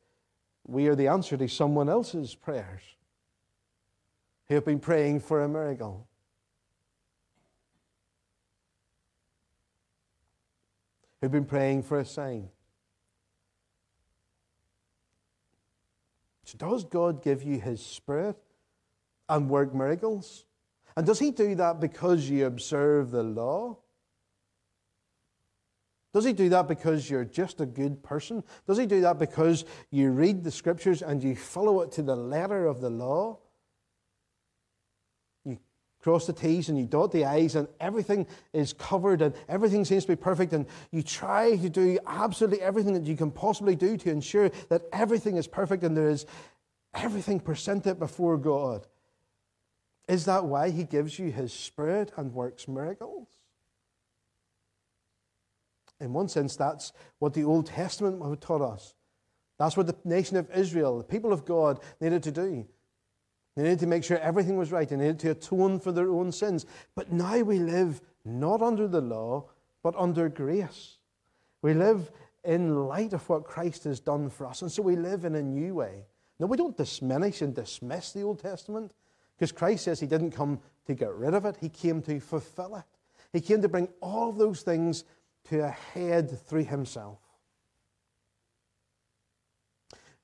we 0.66 0.86
are 0.86 0.94
the 0.94 1.08
answer 1.08 1.36
to 1.36 1.48
someone 1.48 1.88
else's 1.88 2.34
prayers 2.34 2.82
who 4.46 4.54
have 4.54 4.64
been 4.64 4.80
praying 4.80 5.20
for 5.20 5.42
a 5.42 5.48
miracle. 5.48 6.06
who've 11.24 11.32
been 11.32 11.46
praying 11.46 11.82
for 11.82 12.00
a 12.00 12.04
sign. 12.04 12.50
So 16.44 16.58
does 16.58 16.84
God 16.84 17.22
give 17.22 17.42
you 17.42 17.58
His 17.58 17.80
Spirit 17.80 18.36
and 19.30 19.48
work 19.48 19.74
miracles? 19.74 20.44
And 20.94 21.06
does 21.06 21.18
He 21.18 21.30
do 21.30 21.54
that 21.54 21.80
because 21.80 22.28
you 22.28 22.44
observe 22.44 23.10
the 23.10 23.22
law? 23.22 23.78
Does 26.14 26.24
He 26.24 26.32
do 26.32 26.48
that 26.50 26.68
because 26.68 27.10
you're 27.10 27.24
just 27.24 27.60
a 27.60 27.66
good 27.66 28.00
person? 28.04 28.44
Does 28.68 28.78
He 28.78 28.86
do 28.86 29.00
that 29.00 29.18
because 29.18 29.64
you 29.90 30.12
read 30.12 30.44
the 30.44 30.50
Scriptures 30.52 31.02
and 31.02 31.20
you 31.22 31.34
follow 31.34 31.80
it 31.80 31.90
to 31.92 32.02
the 32.02 32.14
letter 32.14 32.66
of 32.66 32.80
the 32.80 32.88
law? 32.88 33.38
You 35.44 35.58
cross 36.00 36.28
the 36.28 36.32
T's 36.32 36.68
and 36.68 36.78
you 36.78 36.86
dot 36.86 37.10
the 37.10 37.24
I's, 37.24 37.56
and 37.56 37.66
everything 37.80 38.28
is 38.52 38.72
covered 38.72 39.22
and 39.22 39.34
everything 39.48 39.84
seems 39.84 40.04
to 40.04 40.12
be 40.12 40.16
perfect, 40.16 40.52
and 40.52 40.66
you 40.92 41.02
try 41.02 41.56
to 41.56 41.68
do 41.68 41.98
absolutely 42.06 42.62
everything 42.62 42.94
that 42.94 43.06
you 43.06 43.16
can 43.16 43.32
possibly 43.32 43.74
do 43.74 43.96
to 43.96 44.10
ensure 44.10 44.50
that 44.68 44.82
everything 44.92 45.36
is 45.36 45.48
perfect 45.48 45.82
and 45.82 45.96
there 45.96 46.10
is 46.10 46.26
everything 46.94 47.40
presented 47.40 47.98
before 47.98 48.38
God. 48.38 48.86
Is 50.06 50.26
that 50.26 50.44
why 50.44 50.70
He 50.70 50.84
gives 50.84 51.18
you 51.18 51.32
His 51.32 51.52
Spirit 51.52 52.12
and 52.16 52.32
works 52.32 52.68
miracles? 52.68 53.26
In 56.00 56.12
one 56.12 56.28
sense, 56.28 56.56
that's 56.56 56.92
what 57.18 57.34
the 57.34 57.44
Old 57.44 57.66
Testament 57.66 58.40
taught 58.40 58.62
us. 58.62 58.94
That's 59.58 59.76
what 59.76 59.86
the 59.86 59.96
nation 60.04 60.36
of 60.36 60.50
Israel, 60.50 60.98
the 60.98 61.04
people 61.04 61.32
of 61.32 61.44
God, 61.44 61.80
needed 62.00 62.22
to 62.24 62.32
do. 62.32 62.66
They 63.56 63.62
needed 63.62 63.78
to 63.80 63.86
make 63.86 64.02
sure 64.02 64.18
everything 64.18 64.56
was 64.56 64.72
right. 64.72 64.88
They 64.88 64.96
needed 64.96 65.20
to 65.20 65.30
atone 65.30 65.78
for 65.78 65.92
their 65.92 66.10
own 66.10 66.32
sins. 66.32 66.66
But 66.96 67.12
now 67.12 67.38
we 67.40 67.60
live 67.60 68.00
not 68.24 68.62
under 68.62 68.88
the 68.88 69.00
law, 69.00 69.48
but 69.82 69.94
under 69.96 70.28
grace. 70.28 70.98
We 71.62 71.72
live 71.72 72.10
in 72.42 72.86
light 72.86 73.12
of 73.12 73.28
what 73.28 73.44
Christ 73.44 73.84
has 73.84 74.00
done 74.00 74.28
for 74.28 74.46
us. 74.46 74.62
And 74.62 74.72
so 74.72 74.82
we 74.82 74.96
live 74.96 75.24
in 75.24 75.36
a 75.36 75.42
new 75.42 75.74
way. 75.74 76.06
Now, 76.38 76.46
we 76.46 76.56
don't 76.56 76.76
diminish 76.76 77.42
and 77.42 77.54
dismiss 77.54 78.12
the 78.12 78.22
Old 78.22 78.40
Testament 78.40 78.92
because 79.36 79.52
Christ 79.52 79.84
says 79.84 80.00
he 80.00 80.06
didn't 80.06 80.32
come 80.32 80.60
to 80.86 80.94
get 80.94 81.14
rid 81.14 81.34
of 81.34 81.44
it, 81.46 81.56
he 81.60 81.68
came 81.68 82.02
to 82.02 82.20
fulfill 82.20 82.76
it. 82.76 82.84
He 83.32 83.40
came 83.40 83.62
to 83.62 83.68
bring 83.68 83.88
all 84.00 84.32
those 84.32 84.62
things 84.62 85.04
to 85.50 85.64
a 85.64 85.70
head 85.70 86.38
through 86.46 86.64
himself. 86.64 87.18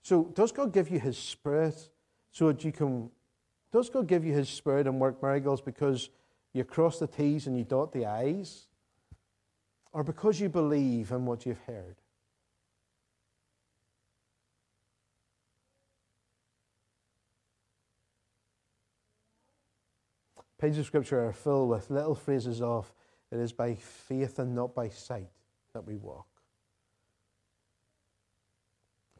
So, 0.03 0.25
does 0.35 0.51
God 0.51 0.73
give 0.73 0.91
you 0.91 0.99
his 0.99 1.19
Spirit 1.19 1.91
so 2.31 2.49
that 2.49 2.65
you 2.65 2.73
can 2.73 3.11
does 3.73 3.89
God 3.89 4.09
give 4.09 4.25
you 4.25 4.33
His 4.33 4.49
Spirit 4.49 4.87
and 4.87 5.01
work 5.01 5.23
miracles 5.23 5.61
because 5.61 6.11
you 6.53 6.65
cross 6.65 6.99
the 6.99 7.07
T's 7.07 7.47
and 7.47 7.57
you 7.57 7.65
dot 7.65 7.93
the 7.93 8.07
I's? 8.07 8.67
Or 9.93 10.03
because 10.03 10.41
you 10.41 10.49
believe 10.49 11.11
in 11.13 11.25
what 11.25 11.47
you've 11.47 11.61
heard? 11.61 11.97
Pages 20.59 20.81
of 20.81 20.87
Scripture 20.87 21.25
are 21.27 21.33
filled 21.33 21.71
with 21.71 21.91
little 21.91 22.15
phrases 22.15 22.61
of, 22.61 22.93
it 23.31 23.39
is 23.39 23.53
by 23.53 23.75
faith 23.75 24.39
and 24.39 24.55
not 24.55 24.75
by 24.75 24.89
sight 24.89 25.31
that 25.73 25.87
we 25.87 25.97
walk. 25.97 26.27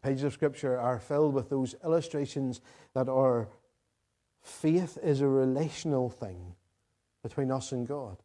Pages 0.03 0.25
of 0.25 0.33
Scripture 0.33 0.79
are 0.79 0.99
filled 0.99 1.35
with 1.35 1.51
those 1.51 1.75
illustrations 1.85 2.61
that 2.95 3.09
our 3.09 3.49
faith 4.43 4.99
is 5.03 5.21
a 5.21 5.29
relational 5.29 6.09
thing 6.09 6.55
between 7.23 7.51
us 7.51 7.73
and 7.73 7.87
God. 7.87 8.17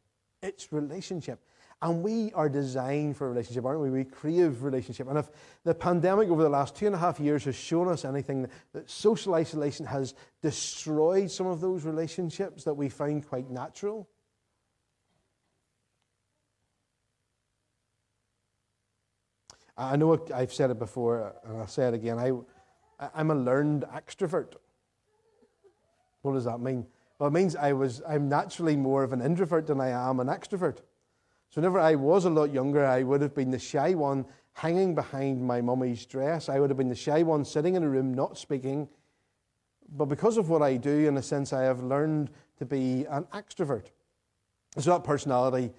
It's 0.41 0.71
relationship. 0.71 1.39
And 1.81 2.01
we 2.01 2.31
are 2.33 2.47
designed 2.47 3.17
for 3.17 3.27
relationship, 3.27 3.65
aren't 3.65 3.81
we? 3.81 3.89
We 3.89 4.05
crave 4.05 4.63
relationship. 4.63 5.09
And 5.09 5.17
if 5.17 5.29
the 5.65 5.75
pandemic 5.75 6.29
over 6.29 6.41
the 6.41 6.49
last 6.49 6.75
two 6.75 6.85
and 6.85 6.95
a 6.95 6.97
half 6.97 7.19
years 7.19 7.43
has 7.43 7.55
shown 7.55 7.89
us 7.89 8.05
anything, 8.05 8.47
that 8.71 8.89
social 8.89 9.33
isolation 9.33 9.85
has 9.85 10.13
destroyed 10.41 11.29
some 11.29 11.47
of 11.47 11.59
those 11.59 11.83
relationships 11.83 12.63
that 12.63 12.73
we 12.73 12.87
find 12.87 13.27
quite 13.27 13.49
natural. 13.49 14.07
I 19.77 19.96
know 19.96 20.25
I've 20.34 20.53
said 20.53 20.72
it 20.72 20.79
before, 20.79 21.36
and 21.44 21.58
I'll 21.58 21.67
say 21.67 21.88
it 21.88 21.94
again. 21.94 22.17
I, 22.17 23.10
I'm 23.13 23.32
a 23.32 23.36
learned 23.36 23.84
extrovert. 23.94 24.53
What 26.22 26.34
does 26.34 26.46
that 26.46 26.60
mean? 26.60 26.86
Well, 27.20 27.27
it 27.27 27.34
means 27.34 27.55
I 27.55 27.74
was, 27.74 28.01
I'm 28.08 28.29
naturally 28.29 28.75
more 28.75 29.03
of 29.03 29.13
an 29.13 29.22
introvert 29.22 29.67
than 29.67 29.79
I 29.79 29.89
am 29.89 30.20
an 30.20 30.27
extrovert. 30.27 30.77
So 31.50 31.62
whenever 31.62 31.79
I 31.79 31.96
was 31.96 32.25
a 32.25 32.29
lot 32.29 32.53
younger, 32.53 32.86
I 32.86 33.03
would 33.03 33.22
have 33.22 33.36
been 33.36 33.51
the 33.51 33.60
shy 33.60 33.94
one 33.94 34.25
hanging 34.53 34.96
behind 34.96 35.41
my 35.41 35.62
mummy's 35.62 36.05
dress. 36.05 36.50
I 36.50 36.60
would 36.60 36.70
have 36.70 36.77
been 36.77 36.89
the 36.89 36.96
shy 36.96 37.24
one 37.24 37.44
sitting 37.46 37.75
in 37.75 37.84
a 37.84 37.89
room 37.89 38.13
not 38.13 38.38
speaking. 38.38 38.88
But 39.96 40.05
because 40.05 40.38
of 40.38 40.50
what 40.50 40.62
I 40.62 40.77
do, 40.77 41.08
in 41.08 41.17
a 41.17 41.22
sense, 41.22 41.53
I 41.53 41.63
have 41.63 41.84
learned 41.84 42.32
to 42.58 42.65
be 42.65 43.05
an 43.10 43.25
extrovert. 43.34 43.88
So 44.77 44.91
that 44.91 45.03
personality 45.03 45.72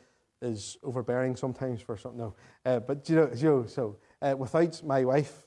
is 0.43 0.77
overbearing 0.83 1.37
sometimes 1.37 1.81
for 1.81 1.97
something. 1.97 2.21
No, 2.21 2.35
uh, 2.65 2.81
but 2.81 3.09
you 3.09 3.17
know, 3.17 3.31
you 3.35 3.49
know 3.49 3.67
so 3.67 3.97
uh, 4.21 4.35
without 4.37 4.83
my 4.85 5.05
wife, 5.05 5.47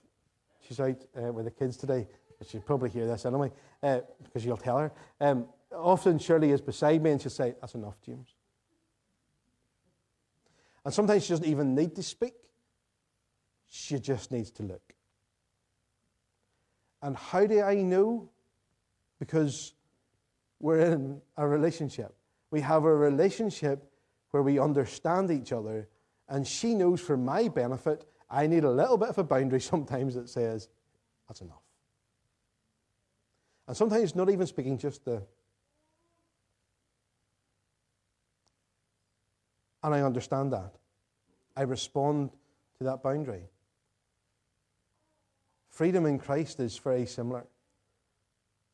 she's 0.68 0.80
out 0.80 1.04
uh, 1.18 1.32
with 1.32 1.46
the 1.46 1.52
kids 1.52 1.78
today. 1.78 2.08
She'll 2.48 2.62
probably 2.62 2.90
hear 2.90 3.06
this 3.06 3.26
anyway, 3.26 3.52
uh, 3.84 4.00
because 4.24 4.46
you'll 4.46 4.58
tell 4.58 4.78
her. 4.78 4.92
Um, 5.20 5.48
often 5.74 6.18
Shirley 6.20 6.52
is 6.52 6.62
beside 6.62 7.04
me 7.04 7.12
and 7.12 7.22
she'll 7.22 7.32
say, 7.32 7.56
"That's 7.60 7.76
enough, 7.76 8.00
James." 8.02 8.36
And 10.86 10.94
sometimes 10.94 11.24
she 11.24 11.30
doesn't 11.30 11.46
even 11.46 11.76
need 11.76 11.96
to 11.96 12.04
speak, 12.04 12.34
she 13.70 14.00
just 14.00 14.32
needs 14.32 14.52
to 14.52 14.64
look. 14.64 14.94
And 17.02 17.16
how 17.16 17.46
do 17.46 17.62
I 17.62 17.76
know? 17.76 18.30
Because 19.20 19.74
we're 20.60 20.80
in 20.80 21.22
a 21.38 21.48
relationship. 21.48 22.14
We 22.52 22.62
have 22.62 22.84
a 22.86 22.96
relationship 22.96 23.89
where 24.32 24.44
we 24.44 24.60
understand 24.60 25.32
each 25.32 25.52
other, 25.52 25.88
and 26.28 26.48
she 26.48 26.74
knows 26.74 27.02
for 27.02 27.18
my 27.18 27.48
benefit, 27.48 28.06
I 28.30 28.48
need 28.48 28.64
a 28.64 28.72
little 28.72 28.98
bit 28.98 29.10
of 29.10 29.18
a 29.18 29.24
boundary 29.24 29.62
sometimes 29.62 30.16
that 30.16 30.30
says, 30.30 30.70
that's 31.28 31.42
enough. 31.42 31.62
And 33.68 33.78
sometimes 33.78 34.16
not 34.16 34.30
even 34.30 34.48
speaking, 34.48 34.78
just 34.78 35.06
the 35.06 35.22
And 39.84 39.94
I 39.94 40.02
understand 40.02 40.52
that. 40.54 40.76
I 41.56 41.62
respond 41.62 42.32
to 42.78 42.84
that 42.86 43.04
boundary. 43.04 43.44
Freedom 45.70 46.06
in 46.06 46.20
Christ 46.20 46.60
is 46.60 46.78
very 46.78 47.06
similar. 47.06 47.46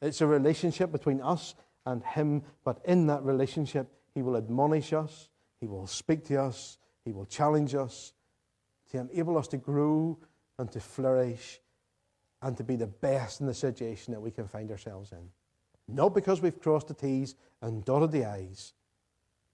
It's 0.01 0.21
a 0.21 0.27
relationship 0.27 0.91
between 0.91 1.21
us 1.21 1.55
and 1.85 2.03
Him, 2.03 2.43
but 2.63 2.81
in 2.85 3.07
that 3.07 3.23
relationship, 3.23 3.87
He 4.13 4.21
will 4.21 4.37
admonish 4.37 4.93
us, 4.93 5.29
He 5.59 5.67
will 5.67 5.87
speak 5.87 6.25
to 6.25 6.41
us, 6.41 6.77
He 7.03 7.11
will 7.11 7.25
challenge 7.25 7.75
us 7.75 8.13
to 8.91 8.99
enable 8.99 9.37
us 9.37 9.47
to 9.49 9.57
grow 9.57 10.17
and 10.57 10.71
to 10.71 10.79
flourish 10.79 11.59
and 12.41 12.55
to 12.57 12.63
be 12.63 12.75
the 12.75 12.87
best 12.87 13.41
in 13.41 13.47
the 13.47 13.53
situation 13.53 14.13
that 14.13 14.19
we 14.19 14.31
can 14.31 14.47
find 14.47 14.69
ourselves 14.71 15.11
in. 15.11 15.29
Not 15.87 16.13
because 16.13 16.41
we've 16.41 16.59
crossed 16.59 16.87
the 16.87 16.93
T's 16.93 17.35
and 17.61 17.83
dotted 17.85 18.11
the 18.11 18.25
I's, 18.25 18.73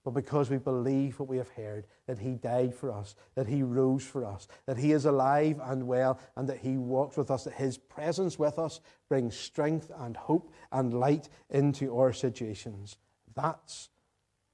but 0.04 0.12
because 0.12 0.50
we 0.50 0.58
believe 0.58 1.18
what 1.18 1.28
we 1.28 1.36
have 1.36 1.50
heard 1.50 1.86
that 2.06 2.18
He 2.18 2.32
died 2.32 2.74
for 2.74 2.90
us, 2.90 3.14
that 3.34 3.46
He 3.46 3.62
rose 3.62 4.04
for 4.04 4.24
us, 4.24 4.48
that 4.66 4.76
He 4.76 4.92
is 4.92 5.04
alive 5.04 5.60
and 5.62 5.86
well, 5.86 6.18
and 6.36 6.48
that 6.48 6.58
He 6.58 6.76
walks 6.76 7.16
with 7.16 7.30
us, 7.30 7.44
that 7.44 7.54
His 7.54 7.78
presence 7.78 8.38
with 8.38 8.58
us 8.58 8.80
brings 9.08 9.36
strength 9.36 9.90
and 9.98 10.16
hope 10.16 10.52
and 10.72 10.92
light 10.92 11.28
into 11.50 11.96
our 11.96 12.12
situations. 12.12 12.96
That's 13.34 13.90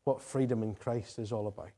what 0.08 0.22
freedom 0.22 0.62
in 0.62 0.74
Christ 0.74 1.18
is 1.18 1.32
all 1.32 1.46
about. 1.48 1.68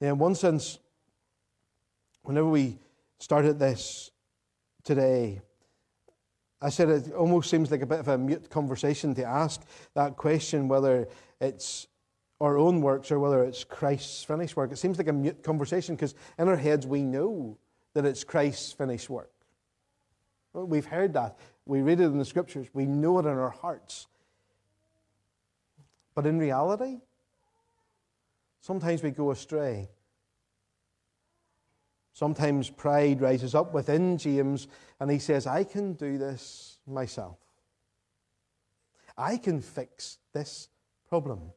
in 0.00 0.18
one 0.18 0.34
sense, 0.34 0.78
whenever 2.22 2.48
we 2.48 2.78
started 3.18 3.58
this 3.58 4.10
today, 4.82 5.40
I 6.60 6.70
said 6.70 6.88
it 6.88 7.12
almost 7.12 7.50
seems 7.50 7.70
like 7.70 7.82
a 7.82 7.86
bit 7.86 8.00
of 8.00 8.08
a 8.08 8.16
mute 8.16 8.48
conversation 8.48 9.14
to 9.16 9.24
ask 9.24 9.60
that 9.92 10.16
question 10.16 10.66
whether 10.66 11.08
it's 11.40 11.86
our 12.40 12.56
own 12.56 12.80
works 12.80 13.10
or 13.10 13.18
whether 13.18 13.44
it's 13.44 13.64
Christ's 13.64 14.24
finished 14.24 14.56
work. 14.56 14.72
It 14.72 14.78
seems 14.78 14.96
like 14.96 15.08
a 15.08 15.12
mute 15.12 15.42
conversation 15.42 15.96
because 15.96 16.14
in 16.38 16.48
our 16.48 16.56
heads 16.56 16.86
we 16.86 17.02
know 17.02 17.58
that 17.92 18.06
it's 18.06 18.24
Christ's 18.24 18.72
finished 18.72 19.10
work. 19.10 19.30
We've 20.54 20.86
heard 20.86 21.12
that. 21.14 21.38
We 21.66 21.82
read 21.82 22.00
it 22.00 22.04
in 22.04 22.18
the 22.18 22.24
scriptures. 22.24 22.68
We 22.72 22.84
know 22.86 23.18
it 23.18 23.26
in 23.26 23.38
our 23.38 23.50
hearts. 23.50 24.06
But 26.14 26.26
in 26.26 26.38
reality, 26.38 27.00
sometimes 28.60 29.02
we 29.02 29.10
go 29.10 29.30
astray. 29.30 29.88
Sometimes 32.12 32.70
pride 32.70 33.20
rises 33.20 33.54
up 33.54 33.74
within 33.74 34.18
James 34.18 34.68
and 35.00 35.10
he 35.10 35.18
says, 35.18 35.46
I 35.46 35.64
can 35.64 35.94
do 35.94 36.16
this 36.16 36.78
myself. 36.86 37.38
I 39.16 39.36
can 39.36 39.60
fix 39.60 40.18
this 40.32 40.68
problem. 41.08 41.52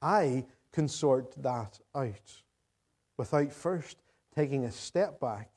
I 0.00 0.46
can 0.72 0.88
sort 0.88 1.34
that 1.42 1.78
out 1.94 2.42
without 3.16 3.52
first 3.52 3.98
taking 4.34 4.64
a 4.64 4.72
step 4.72 5.20
back 5.20 5.50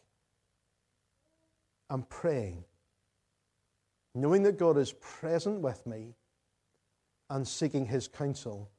and 1.90 2.08
praying, 2.10 2.64
knowing 4.16 4.44
that 4.44 4.58
God 4.58 4.78
is 4.78 4.94
present 4.94 5.62
with 5.62 5.86
me 5.86 6.16
and 7.30 7.48
seeking 7.48 7.86
his 7.86 8.08
counsel, 8.08 8.70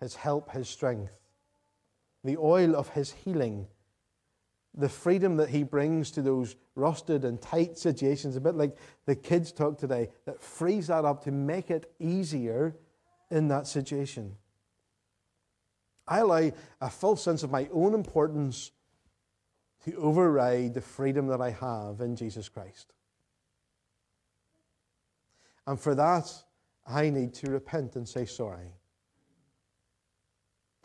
his 0.00 0.14
help, 0.14 0.52
his 0.52 0.68
strength, 0.68 1.20
the 2.22 2.36
oil 2.36 2.76
of 2.76 2.90
his 2.90 3.12
healing 3.12 3.66
the 4.78 4.88
freedom 4.88 5.36
that 5.36 5.48
he 5.48 5.64
brings 5.64 6.10
to 6.12 6.22
those 6.22 6.54
rusted 6.76 7.24
and 7.24 7.42
tight 7.42 7.76
situations, 7.76 8.36
a 8.36 8.40
bit 8.40 8.54
like 8.54 8.76
the 9.06 9.16
kids 9.16 9.50
talk 9.50 9.76
today, 9.76 10.08
that 10.24 10.40
frees 10.40 10.86
that 10.86 11.04
up 11.04 11.24
to 11.24 11.32
make 11.32 11.70
it 11.70 11.92
easier 11.98 12.76
in 13.30 13.48
that 13.48 13.66
situation. 13.66 14.36
I 16.06 16.20
allow 16.20 16.52
a 16.80 16.88
full 16.88 17.16
sense 17.16 17.42
of 17.42 17.50
my 17.50 17.68
own 17.72 17.92
importance 17.92 18.70
to 19.84 19.94
override 19.96 20.74
the 20.74 20.80
freedom 20.80 21.26
that 21.26 21.40
I 21.40 21.50
have 21.50 22.00
in 22.00 22.14
Jesus 22.14 22.48
Christ. 22.48 22.92
And 25.68 25.78
for 25.78 25.94
that, 25.94 26.32
I 26.86 27.10
need 27.10 27.34
to 27.34 27.50
repent 27.50 27.94
and 27.94 28.08
say 28.08 28.24
sorry. 28.24 28.72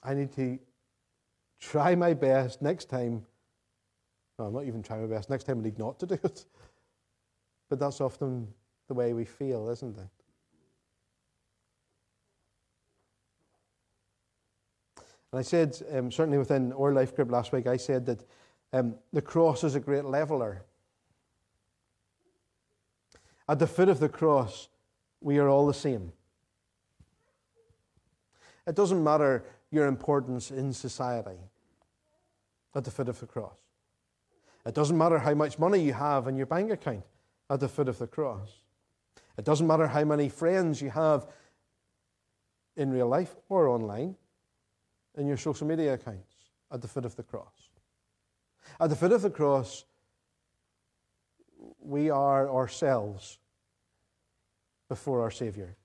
I 0.04 0.14
need 0.14 0.32
to 0.34 0.60
try 1.60 1.96
my 1.96 2.14
best 2.14 2.62
next 2.62 2.90
time 2.90 3.26
well, 4.38 4.48
I'm 4.48 4.54
not 4.54 4.66
even 4.66 4.82
trying 4.82 5.08
my 5.08 5.16
best. 5.16 5.30
Next 5.30 5.46
time 5.46 5.60
I 5.60 5.64
need 5.64 5.80
not 5.80 6.00
to 6.00 6.06
do 6.06 6.18
it. 6.24 6.46
But 7.70 7.80
that's 7.80 8.02
often 8.02 8.48
the 8.88 8.94
way 8.94 9.14
we 9.14 9.26
feel, 9.26 9.70
isn't 9.70 9.98
it? 9.98 10.10
And 15.32 15.40
I 15.40 15.42
said, 15.42 15.82
um, 15.92 16.12
certainly 16.12 16.38
within 16.38 16.74
our 16.74 16.94
life 16.94 17.16
group 17.16 17.32
last 17.32 17.52
week, 17.52 17.68
I 17.68 17.78
said 17.78 18.06
that 18.08 18.26
um, 18.74 18.96
the 19.14 19.22
cross 19.22 19.64
is 19.64 19.76
a 19.76 19.80
great 19.80 20.06
leveler. 20.06 20.64
At 23.48 23.60
the 23.60 23.68
foot 23.68 23.90
of 23.90 24.00
the 24.00 24.10
cross, 24.10 24.70
we 25.24 25.40
are 25.40 25.48
all 25.48 25.66
the 25.66 25.74
same. 25.74 26.12
It 28.68 28.76
doesn't 28.76 29.04
matter 29.04 29.44
your 29.72 29.88
importance 29.88 30.52
in 30.52 30.74
society 30.74 31.40
at 32.76 32.84
the 32.84 32.92
foot 32.92 33.10
of 33.10 33.20
the 33.20 33.26
cross. 33.26 33.58
It 34.66 34.74
doesn't 34.74 34.98
matter 34.98 35.18
how 35.20 35.34
much 35.34 35.58
money 35.58 35.80
you 35.80 35.94
have 35.94 36.28
in 36.28 36.36
your 36.36 36.46
bank 36.46 36.72
account 36.72 37.04
at 37.50 37.60
the 37.60 37.68
foot 37.68 37.88
of 37.88 37.98
the 37.98 38.08
cross. 38.08 38.50
It 39.38 39.46
doesn't 39.46 39.66
matter 39.66 39.88
how 39.88 40.04
many 40.04 40.30
friends 40.30 40.82
you 40.82 40.90
have 40.90 41.28
in 42.76 42.92
real 42.92 43.08
life 43.08 43.36
or 43.50 43.68
online 43.68 44.16
in 45.16 45.28
your 45.28 45.38
social 45.38 45.68
media 45.68 45.94
accounts 45.94 46.34
at 46.72 46.82
the 46.82 46.88
foot 46.88 47.06
of 47.06 47.16
the 47.16 47.24
cross. 47.24 47.70
At 48.80 48.90
the 48.90 48.96
foot 48.96 49.12
of 49.12 49.22
the 49.22 49.30
cross, 49.30 49.86
we 51.80 52.10
are 52.10 52.50
ourselves 52.50 53.38
before 54.94 55.22
our 55.22 55.32
Savior. 55.32 55.76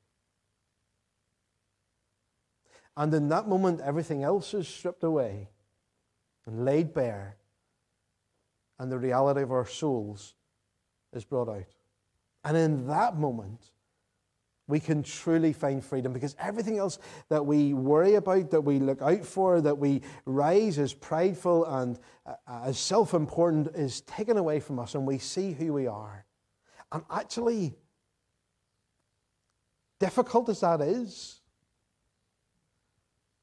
And 2.95 3.15
in 3.15 3.31
that 3.31 3.49
moment, 3.49 3.81
everything 3.81 4.23
else 4.23 4.53
is 4.53 4.69
stripped 4.69 5.03
away 5.03 5.49
and 6.45 6.67
laid 6.67 6.93
bare, 6.93 7.39
and 8.79 8.93
the 8.93 8.99
reality 8.99 9.41
of 9.41 9.51
our 9.51 9.67
souls 9.67 10.35
is 11.15 11.25
brought 11.25 11.49
out. 11.49 11.73
And 12.45 12.55
in 12.55 12.87
that 12.89 13.17
moment, 13.17 13.71
we 14.67 14.79
can 14.79 15.03
truly 15.03 15.55
find 15.55 15.83
freedom 15.83 16.13
because 16.13 16.37
everything 16.39 16.77
else 16.77 16.99
that 17.31 17.47
we 17.47 17.73
worry 17.73 18.17
about, 18.17 18.51
that 18.51 18.61
we 18.61 18.79
look 18.79 19.01
out 19.01 19.25
for, 19.25 19.63
that 19.63 19.79
we 19.79 20.03
rise 20.27 20.79
as 20.79 20.93
prideful 20.93 21.65
and 21.65 21.99
uh, 22.27 22.35
as 22.67 22.79
self 22.79 23.15
important 23.15 23.69
is 23.75 24.03
taken 24.03 24.37
away 24.37 24.61
from 24.61 24.79
us 24.79 24.95
and 24.95 25.07
we 25.07 25.17
see 25.17 25.53
who 25.53 25.73
we 25.73 25.87
are. 25.87 26.27
And 26.93 27.03
actually, 27.11 27.75
difficult 29.99 30.49
as 30.49 30.61
that 30.61 30.81
is, 30.81 31.41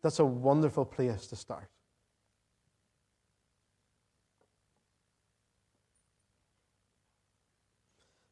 that's 0.01 0.19
a 0.19 0.25
wonderful 0.25 0.85
place 0.85 1.27
to 1.27 1.35
start. 1.35 1.69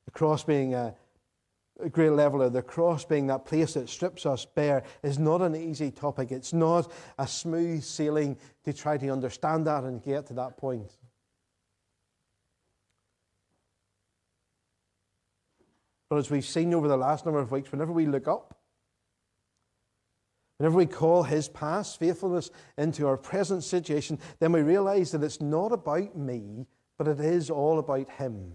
The 0.06 0.12
cross 0.12 0.44
being 0.44 0.76
a 0.76 0.96
a 1.80 1.90
great 1.90 2.12
leveler, 2.12 2.50
the 2.50 2.62
cross 2.62 3.04
being 3.04 3.28
that 3.28 3.46
place 3.46 3.74
that 3.74 3.90
strips 3.90 4.26
us 4.26 4.46
bare 4.46 4.84
is 5.02 5.18
not 5.18 5.42
an 5.42 5.56
easy 5.56 5.92
topic. 5.92 6.32
It's 6.32 6.54
not 6.54 6.92
a 7.18 7.28
smooth 7.28 7.84
sailing 7.84 8.38
to 8.64 8.74
try 8.74 8.98
to 8.98 9.10
understand 9.10 9.68
that 9.68 9.84
and 9.84 10.02
get 10.02 10.28
to 10.28 10.34
that 10.34 10.58
point. 10.58 10.92
But 16.14 16.20
as 16.20 16.30
we've 16.30 16.46
seen 16.46 16.76
over 16.76 16.88
the 16.88 16.96
last 16.96 17.26
number 17.26 17.40
of 17.40 17.52
weeks, 17.52 17.72
whenever 17.72 17.92
we 17.92 18.06
look 18.06 18.28
up, 18.28 18.56
whenever 20.58 20.78
we 20.78 20.86
call 20.86 21.24
His 21.24 21.50
past 21.50 21.98
faithfulness 21.98 22.52
into 22.78 23.08
our 23.08 23.18
present 23.18 23.64
situation, 23.64 24.20
then 24.38 24.52
we 24.52 24.62
realize 24.62 25.10
that 25.12 25.24
it's 25.24 25.42
not 25.42 25.72
about 25.72 26.16
me, 26.16 26.68
but 27.00 27.08
it 27.08 27.20
is 27.20 27.50
all 27.50 27.80
about 27.80 28.12
Him. 28.12 28.54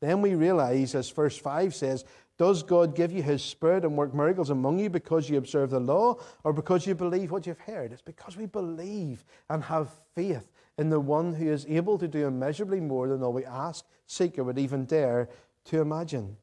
Then 0.00 0.20
we 0.20 0.34
realize, 0.34 0.96
as 0.96 1.10
verse 1.10 1.38
5 1.38 1.72
says, 1.72 2.04
does 2.38 2.64
God 2.64 2.96
give 2.96 3.12
you 3.12 3.22
his 3.22 3.42
spirit 3.42 3.84
and 3.84 3.96
work 3.96 4.12
miracles 4.12 4.50
among 4.50 4.80
you 4.80 4.90
because 4.90 5.30
you 5.30 5.38
observe 5.38 5.70
the 5.70 5.78
law 5.78 6.16
or 6.42 6.52
because 6.52 6.88
you 6.88 6.96
believe 6.96 7.30
what 7.30 7.46
you've 7.46 7.60
heard? 7.60 7.92
It's 7.92 8.02
because 8.02 8.36
we 8.36 8.46
believe 8.46 9.24
and 9.48 9.62
have 9.62 9.90
faith 10.16 10.50
in 10.78 10.88
the 10.88 11.00
one 11.00 11.34
who 11.34 11.50
is 11.50 11.66
able 11.66 11.98
to 11.98 12.08
do 12.08 12.26
immeasurably 12.26 12.80
more 12.80 13.08
than 13.08 13.22
all 13.22 13.32
we 13.32 13.44
ask, 13.44 13.84
seek, 14.06 14.38
or 14.38 14.44
would 14.44 14.58
even 14.58 14.84
dare 14.84 15.28
to 15.68 15.80
imagine. 15.80 16.36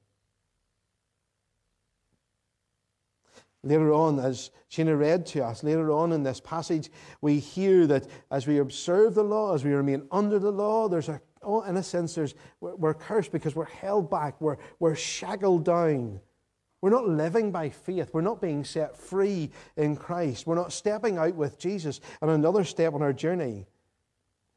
Later 3.63 3.93
on, 3.93 4.19
as 4.19 4.51
Sheena 4.69 4.97
read 4.97 5.25
to 5.27 5.43
us, 5.43 5.63
later 5.63 5.91
on 5.91 6.11
in 6.11 6.21
this 6.21 6.39
passage, 6.39 6.91
we 7.21 7.39
hear 7.39 7.87
that 7.87 8.07
as 8.29 8.45
we 8.45 8.59
observe 8.59 9.15
the 9.15 9.23
law, 9.23 9.55
as 9.55 9.63
we 9.63 9.71
remain 9.71 10.07
under 10.11 10.37
the 10.37 10.51
law, 10.51 10.87
there's 10.87 11.09
a 11.09 11.19
oh, 11.45 11.61
in 11.61 11.77
a 11.77 11.83
sense, 11.83 12.15
there's, 12.15 12.35
we're, 12.59 12.75
we're 12.75 12.93
cursed 12.93 13.31
because 13.31 13.55
we're 13.55 13.65
held 13.65 14.09
back, 14.09 14.39
we're, 14.41 14.57
we're 14.79 14.95
shackled 14.95 15.63
down. 15.63 16.19
We're 16.81 16.89
not 16.91 17.07
living 17.07 17.51
by 17.51 17.69
faith. 17.69 18.11
We're 18.13 18.21
not 18.21 18.41
being 18.41 18.63
set 18.63 18.95
free 18.95 19.49
in 19.77 19.95
Christ. 19.95 20.45
We're 20.45 20.55
not 20.55 20.73
stepping 20.73 21.17
out 21.17 21.33
with 21.33 21.57
Jesus 21.57 21.99
on 22.21 22.29
another 22.29 22.63
step 22.63 22.93
on 22.93 23.01
our 23.01 23.13
journey. 23.13 23.65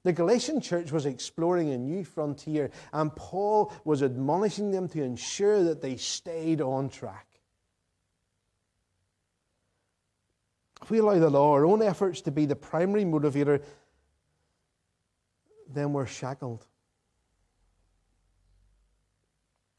The 0.04 0.12
Galatian 0.12 0.60
church 0.60 0.92
was 0.92 1.06
exploring 1.06 1.70
a 1.70 1.78
new 1.78 2.04
frontier, 2.04 2.70
and 2.92 3.14
Paul 3.14 3.72
was 3.84 4.02
admonishing 4.02 4.70
them 4.70 4.88
to 4.90 5.02
ensure 5.02 5.64
that 5.64 5.82
they 5.82 5.96
stayed 5.96 6.60
on 6.60 6.88
track. 6.88 7.26
If 10.80 10.90
we 10.90 10.98
allow 10.98 11.18
the 11.18 11.28
law, 11.28 11.52
our 11.52 11.66
own 11.66 11.82
efforts 11.82 12.20
to 12.22 12.30
be 12.30 12.46
the 12.46 12.56
primary 12.56 13.04
motivator, 13.04 13.62
then 15.68 15.92
we're 15.92 16.06
shackled. 16.06 16.64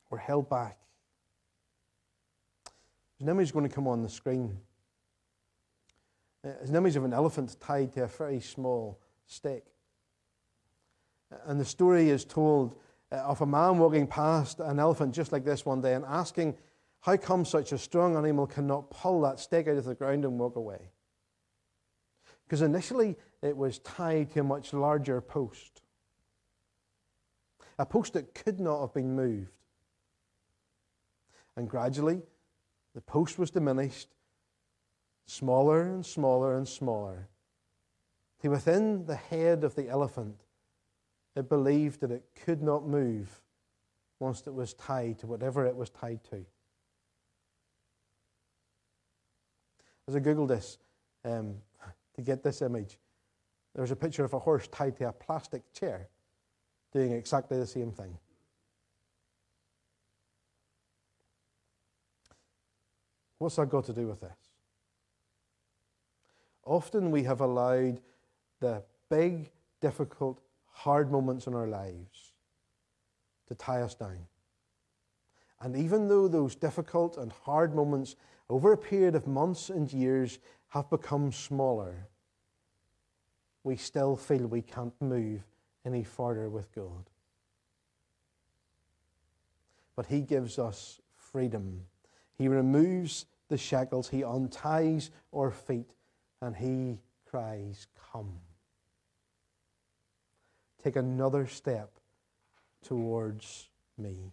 We're 0.10 0.18
held 0.18 0.50
back. 0.50 0.78
There's 3.18 3.28
an 3.28 3.30
image 3.30 3.54
going 3.54 3.68
to 3.68 3.74
come 3.74 3.88
on 3.88 4.04
the 4.04 4.10
screen. 4.10 4.60
Uh, 6.46 6.50
it's 6.62 6.70
an 6.70 6.76
image 6.76 6.96
of 6.96 7.06
an 7.06 7.14
elephant 7.14 7.56
tied 7.60 7.94
to 7.94 8.04
a 8.04 8.08
very 8.08 8.40
small 8.40 9.00
stake. 9.26 9.66
And 11.46 11.60
the 11.60 11.66
story 11.66 12.10
is 12.10 12.26
told 12.26 12.76
uh, 13.12 13.18
of 13.18 13.42
a 13.42 13.46
man 13.46 13.78
walking 13.78 14.08
past 14.08 14.60
an 14.60 14.80
elephant 14.80 15.14
just 15.14 15.32
like 15.32 15.46
this 15.46 15.66
one 15.66 15.82
day 15.82 15.94
and 15.94 16.06
asking, 16.06 16.56
How 17.02 17.18
come 17.18 17.46
such 17.46 17.72
a 17.72 17.78
strong 17.78 18.16
animal 18.16 18.48
cannot 18.48 18.90
pull 18.90 19.22
that 19.22 19.40
stake 19.40 19.68
out 19.68 19.78
of 19.78 19.86
the 19.86 19.96
ground 19.96 20.26
and 20.26 20.40
walk 20.40 20.56
away? 20.56 20.92
Because 22.46 22.62
initially 22.62 23.16
it 23.42 23.56
was 23.56 23.80
tied 23.80 24.32
to 24.32 24.40
a 24.40 24.44
much 24.44 24.74
larger 24.74 25.22
post, 25.22 25.82
a 27.78 27.86
post 27.86 28.14
that 28.14 28.34
could 28.34 28.60
not 28.60 28.82
have 28.82 28.94
been 28.94 29.16
moved. 29.16 29.52
And 31.56 31.70
gradually, 31.70 32.22
the 32.96 33.02
post 33.02 33.38
was 33.38 33.52
diminished, 33.52 34.10
smaller 35.26 35.84
and 35.84 36.06
smaller 36.06 36.58
and 36.58 36.68
smaller, 36.68 37.28
till 38.42 38.52
within 38.52 39.06
the 39.06 39.16
head 39.16 39.64
of 39.64 39.76
the 39.76 39.88
elephant, 39.88 40.38
it 41.40 41.48
believed 41.48 42.02
that 42.02 42.12
it 42.12 42.24
could 42.46 42.62
not 42.62 42.86
move 42.86 43.42
once 44.20 44.44
it 44.46 44.54
was 44.54 44.74
tied 44.74 45.18
to 45.20 45.28
whatever 45.28 45.66
it 45.66 45.76
was 45.76 45.90
tied 45.90 46.20
to. 46.26 46.46
As 50.08 50.16
I 50.16 50.20
googled 50.20 50.50
this 50.50 50.78
um, 51.24 51.56
to 52.16 52.22
get 52.22 52.44
this 52.44 52.62
image, 52.62 52.98
there 53.74 53.82
was 53.82 53.92
a 53.92 53.96
picture 53.96 54.26
of 54.26 54.34
a 54.34 54.40
horse 54.40 54.68
tied 54.68 54.98
to 54.98 55.08
a 55.08 55.14
plastic 55.14 55.72
chair 55.72 56.10
doing 56.92 57.14
exactly 57.14 57.58
the 57.58 57.68
same 57.68 57.92
thing. 57.92 58.18
What's 63.38 63.56
that 63.56 63.70
got 63.70 63.86
to 63.86 63.94
do 63.94 64.08
with 64.08 64.20
this? 64.20 64.36
Often 66.66 67.12
we 67.12 67.24
have 67.24 67.40
allowed 67.40 68.02
the 68.60 68.84
big, 69.10 69.52
difficult, 69.80 70.42
hard 70.80 71.12
moments 71.12 71.48
in 71.48 71.54
our 71.54 71.68
lives 71.68 72.34
to 73.48 73.56
tie 73.56 73.82
us 73.82 73.96
down. 73.96 74.28
And 75.62 75.76
even 75.76 76.08
though 76.08 76.28
those 76.28 76.56
difficult 76.56 77.18
and 77.18 77.32
hard 77.32 77.76
moments 77.76 78.16
over 78.50 78.72
a 78.72 78.78
period 78.78 79.16
of 79.16 79.28
months 79.28 79.70
and 79.70 79.92
years 79.92 80.40
have 80.70 80.90
become 80.90 81.32
smaller, 81.32 82.08
we 83.64 83.76
still 83.76 84.16
feel 84.16 84.48
we 84.48 84.62
can't 84.62 84.94
move 85.02 85.42
any 85.86 86.04
farther 86.04 86.50
with 86.50 86.74
God. 86.74 87.10
But 89.96 90.06
He 90.06 90.22
gives 90.22 90.58
us 90.58 91.02
freedom 91.14 91.82
he 92.40 92.48
removes 92.48 93.26
the 93.50 93.58
shackles, 93.58 94.08
he 94.08 94.24
unties 94.24 95.12
our 95.36 95.52
feet, 95.52 95.92
and 96.42 96.56
he 96.56 97.00
cries, 97.30 97.88
Come. 98.12 98.40
Take 100.84 100.96
another 100.96 101.48
step 101.48 101.92
towards 102.84 103.70
me. 103.98 104.32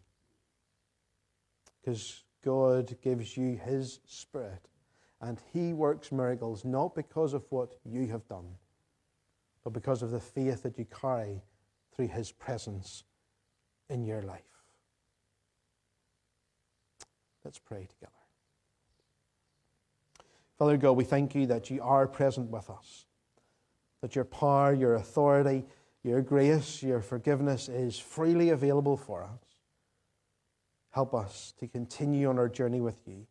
Because 1.80 2.22
God 2.44 2.96
gives 3.02 3.36
you 3.36 3.56
his 3.56 4.00
spirit, 4.06 4.68
and 5.20 5.38
he 5.52 5.72
works 5.72 6.12
miracles 6.12 6.64
not 6.64 6.94
because 6.94 7.34
of 7.34 7.44
what 7.50 7.74
you 7.84 8.06
have 8.08 8.26
done, 8.28 8.46
but 9.64 9.72
because 9.72 10.02
of 10.02 10.10
the 10.10 10.20
faith 10.20 10.62
that 10.62 10.78
you 10.78 10.84
carry 10.84 11.42
through 11.94 12.08
his 12.08 12.30
presence 12.30 13.04
in 13.88 14.04
your 14.04 14.22
life. 14.22 14.42
Let's 17.44 17.58
pray 17.58 17.86
together. 17.88 18.12
Father 20.58 20.76
God, 20.76 20.92
we 20.92 21.04
thank 21.04 21.34
you 21.34 21.46
that 21.46 21.70
you 21.70 21.82
are 21.82 22.06
present 22.06 22.50
with 22.50 22.70
us, 22.70 23.06
that 24.00 24.14
your 24.14 24.24
power, 24.24 24.72
your 24.72 24.94
authority, 24.94 25.64
your 26.02 26.22
grace, 26.22 26.82
your 26.82 27.00
forgiveness 27.00 27.68
is 27.68 27.98
freely 27.98 28.50
available 28.50 28.96
for 28.96 29.24
us. 29.24 29.60
Help 30.90 31.14
us 31.14 31.52
to 31.58 31.66
continue 31.66 32.28
on 32.28 32.38
our 32.38 32.48
journey 32.48 32.80
with 32.80 32.96
you. 33.06 33.26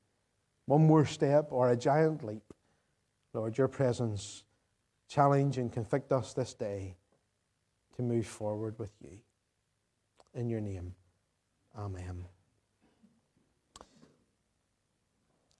One 0.65 0.85
more 0.85 1.05
step 1.05 1.47
or 1.51 1.71
a 1.71 1.77
giant 1.77 2.23
leap. 2.23 2.43
Lord, 3.33 3.57
your 3.57 3.67
presence 3.67 4.43
challenge 5.07 5.57
and 5.57 5.71
convict 5.71 6.11
us 6.11 6.33
this 6.33 6.53
day 6.53 6.95
to 7.95 8.01
move 8.01 8.27
forward 8.27 8.77
with 8.77 8.91
you. 9.01 9.19
In 10.33 10.49
your 10.49 10.61
name, 10.61 10.95
amen. 11.77 12.25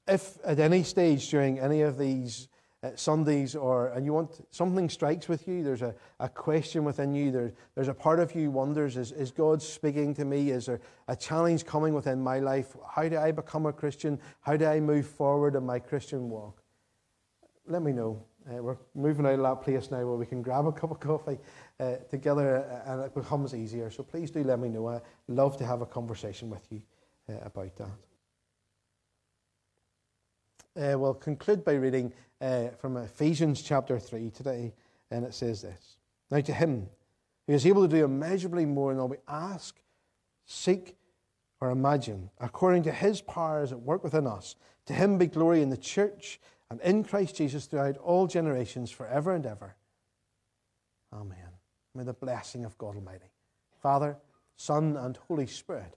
If 0.08 0.38
at 0.46 0.60
any 0.60 0.84
stage 0.84 1.30
during 1.30 1.60
any 1.60 1.82
of 1.82 1.98
these 1.98 2.48
Sundays, 2.96 3.56
or 3.56 3.88
and 3.88 4.06
you 4.06 4.14
want 4.14 4.46
something 4.52 4.90
strikes 4.90 5.30
with 5.30 5.48
you, 5.48 5.64
there's 5.64 5.82
a, 5.82 5.96
a 6.20 6.30
question 6.30 6.84
within 6.84 7.14
you, 7.14 7.32
there, 7.32 7.54
there's 7.74 7.88
a 7.88 7.94
part 7.94 8.20
of 8.20 8.36
you 8.36 8.52
wonders, 8.52 8.98
is, 8.98 9.12
is 9.12 9.32
God 9.32 9.62
speaking 9.62 10.14
to 10.16 10.26
me? 10.26 10.50
Is 10.50 10.66
there 10.66 10.82
a 11.08 11.16
challenge 11.16 11.66
coming 11.66 11.94
within 11.94 12.22
my 12.22 12.40
life? 12.40 12.76
How 12.94 13.08
do 13.08 13.18
I 13.18 13.32
become 13.32 13.66
a 13.66 13.74
Christian? 13.74 14.20
How 14.42 14.58
do 14.58 14.66
I 14.66 14.80
move 14.80 15.08
forward 15.08 15.56
in 15.56 15.66
my 15.66 15.80
Christian 15.80 16.30
walk? 16.30 16.62
Let 17.68 17.82
me 17.82 17.92
know. 17.92 18.24
Uh, 18.48 18.62
we're 18.62 18.78
moving 18.94 19.26
out 19.26 19.34
of 19.34 19.42
that 19.42 19.62
place 19.64 19.90
now 19.90 20.06
where 20.06 20.18
we 20.18 20.26
can 20.26 20.44
grab 20.44 20.68
a 20.68 20.72
cup 20.72 20.92
of 20.92 21.00
coffee 21.00 21.40
uh, 21.80 21.96
together 22.10 22.58
uh, 22.58 22.92
and 22.92 23.04
it 23.04 23.16
becomes 23.16 23.56
easier. 23.56 23.90
So 23.90 24.04
please 24.04 24.30
do 24.30 24.44
let 24.44 24.60
me 24.60 24.70
know. 24.70 24.88
I'd 24.90 25.02
love 25.28 25.58
to 25.58 25.66
have 25.66 25.82
a 25.82 25.86
conversation 25.88 26.50
with 26.50 26.66
you 26.70 26.82
uh, 27.28 27.40
about 27.44 27.76
that. 27.78 28.15
Uh, 30.78 31.00
we'll 31.00 31.14
conclude 31.14 31.64
by 31.64 31.74
reading 31.74 32.12
uh, 32.42 32.68
from 32.80 32.98
Ephesians 32.98 33.62
chapter 33.62 33.98
3 33.98 34.30
today, 34.32 34.74
and 35.10 35.24
it 35.24 35.34
says 35.34 35.62
this 35.62 35.98
Now, 36.30 36.42
to 36.42 36.54
him 36.54 36.90
who 37.48 37.54
is 37.54 37.66
able 37.66 37.84
to 37.84 37.88
do 37.88 38.04
immeasurably 38.04 38.66
more 38.66 38.92
than 38.92 39.00
all 39.00 39.08
we 39.08 39.18
ask, 39.28 39.80
seek, 40.46 40.98
or 41.62 41.70
imagine, 41.70 42.30
according 42.40 42.84
to 42.84 42.92
his 42.92 43.22
powers 43.22 43.72
at 43.72 43.80
work 43.80 44.04
within 44.04 44.28
us, 44.28 44.56
to 44.88 44.94
him 44.94 45.18
be 45.18 45.28
glory 45.28 45.62
in 45.62 45.70
the 45.70 45.78
church 45.78 46.42
and 46.70 46.82
in 46.82 47.04
Christ 47.04 47.38
Jesus 47.38 47.66
throughout 47.66 47.98
all 47.98 48.28
generations, 48.28 48.92
forever 48.92 49.34
and 49.34 49.46
ever. 49.46 49.76
Amen. 51.14 51.38
May 51.94 52.04
the 52.04 52.14
blessing 52.14 52.66
of 52.66 52.78
God 52.78 52.96
Almighty, 52.96 53.32
Father, 53.82 54.18
Son, 54.58 54.98
and 54.98 55.16
Holy 55.28 55.48
Spirit 55.48 55.96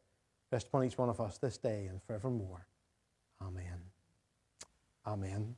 rest 0.52 0.68
upon 0.68 0.84
each 0.84 0.96
one 0.96 1.08
of 1.08 1.20
us 1.20 1.38
this 1.38 1.58
day 1.58 1.86
and 1.86 2.00
forevermore. 2.02 2.66
Amen. 3.42 3.87
Amen. 5.08 5.56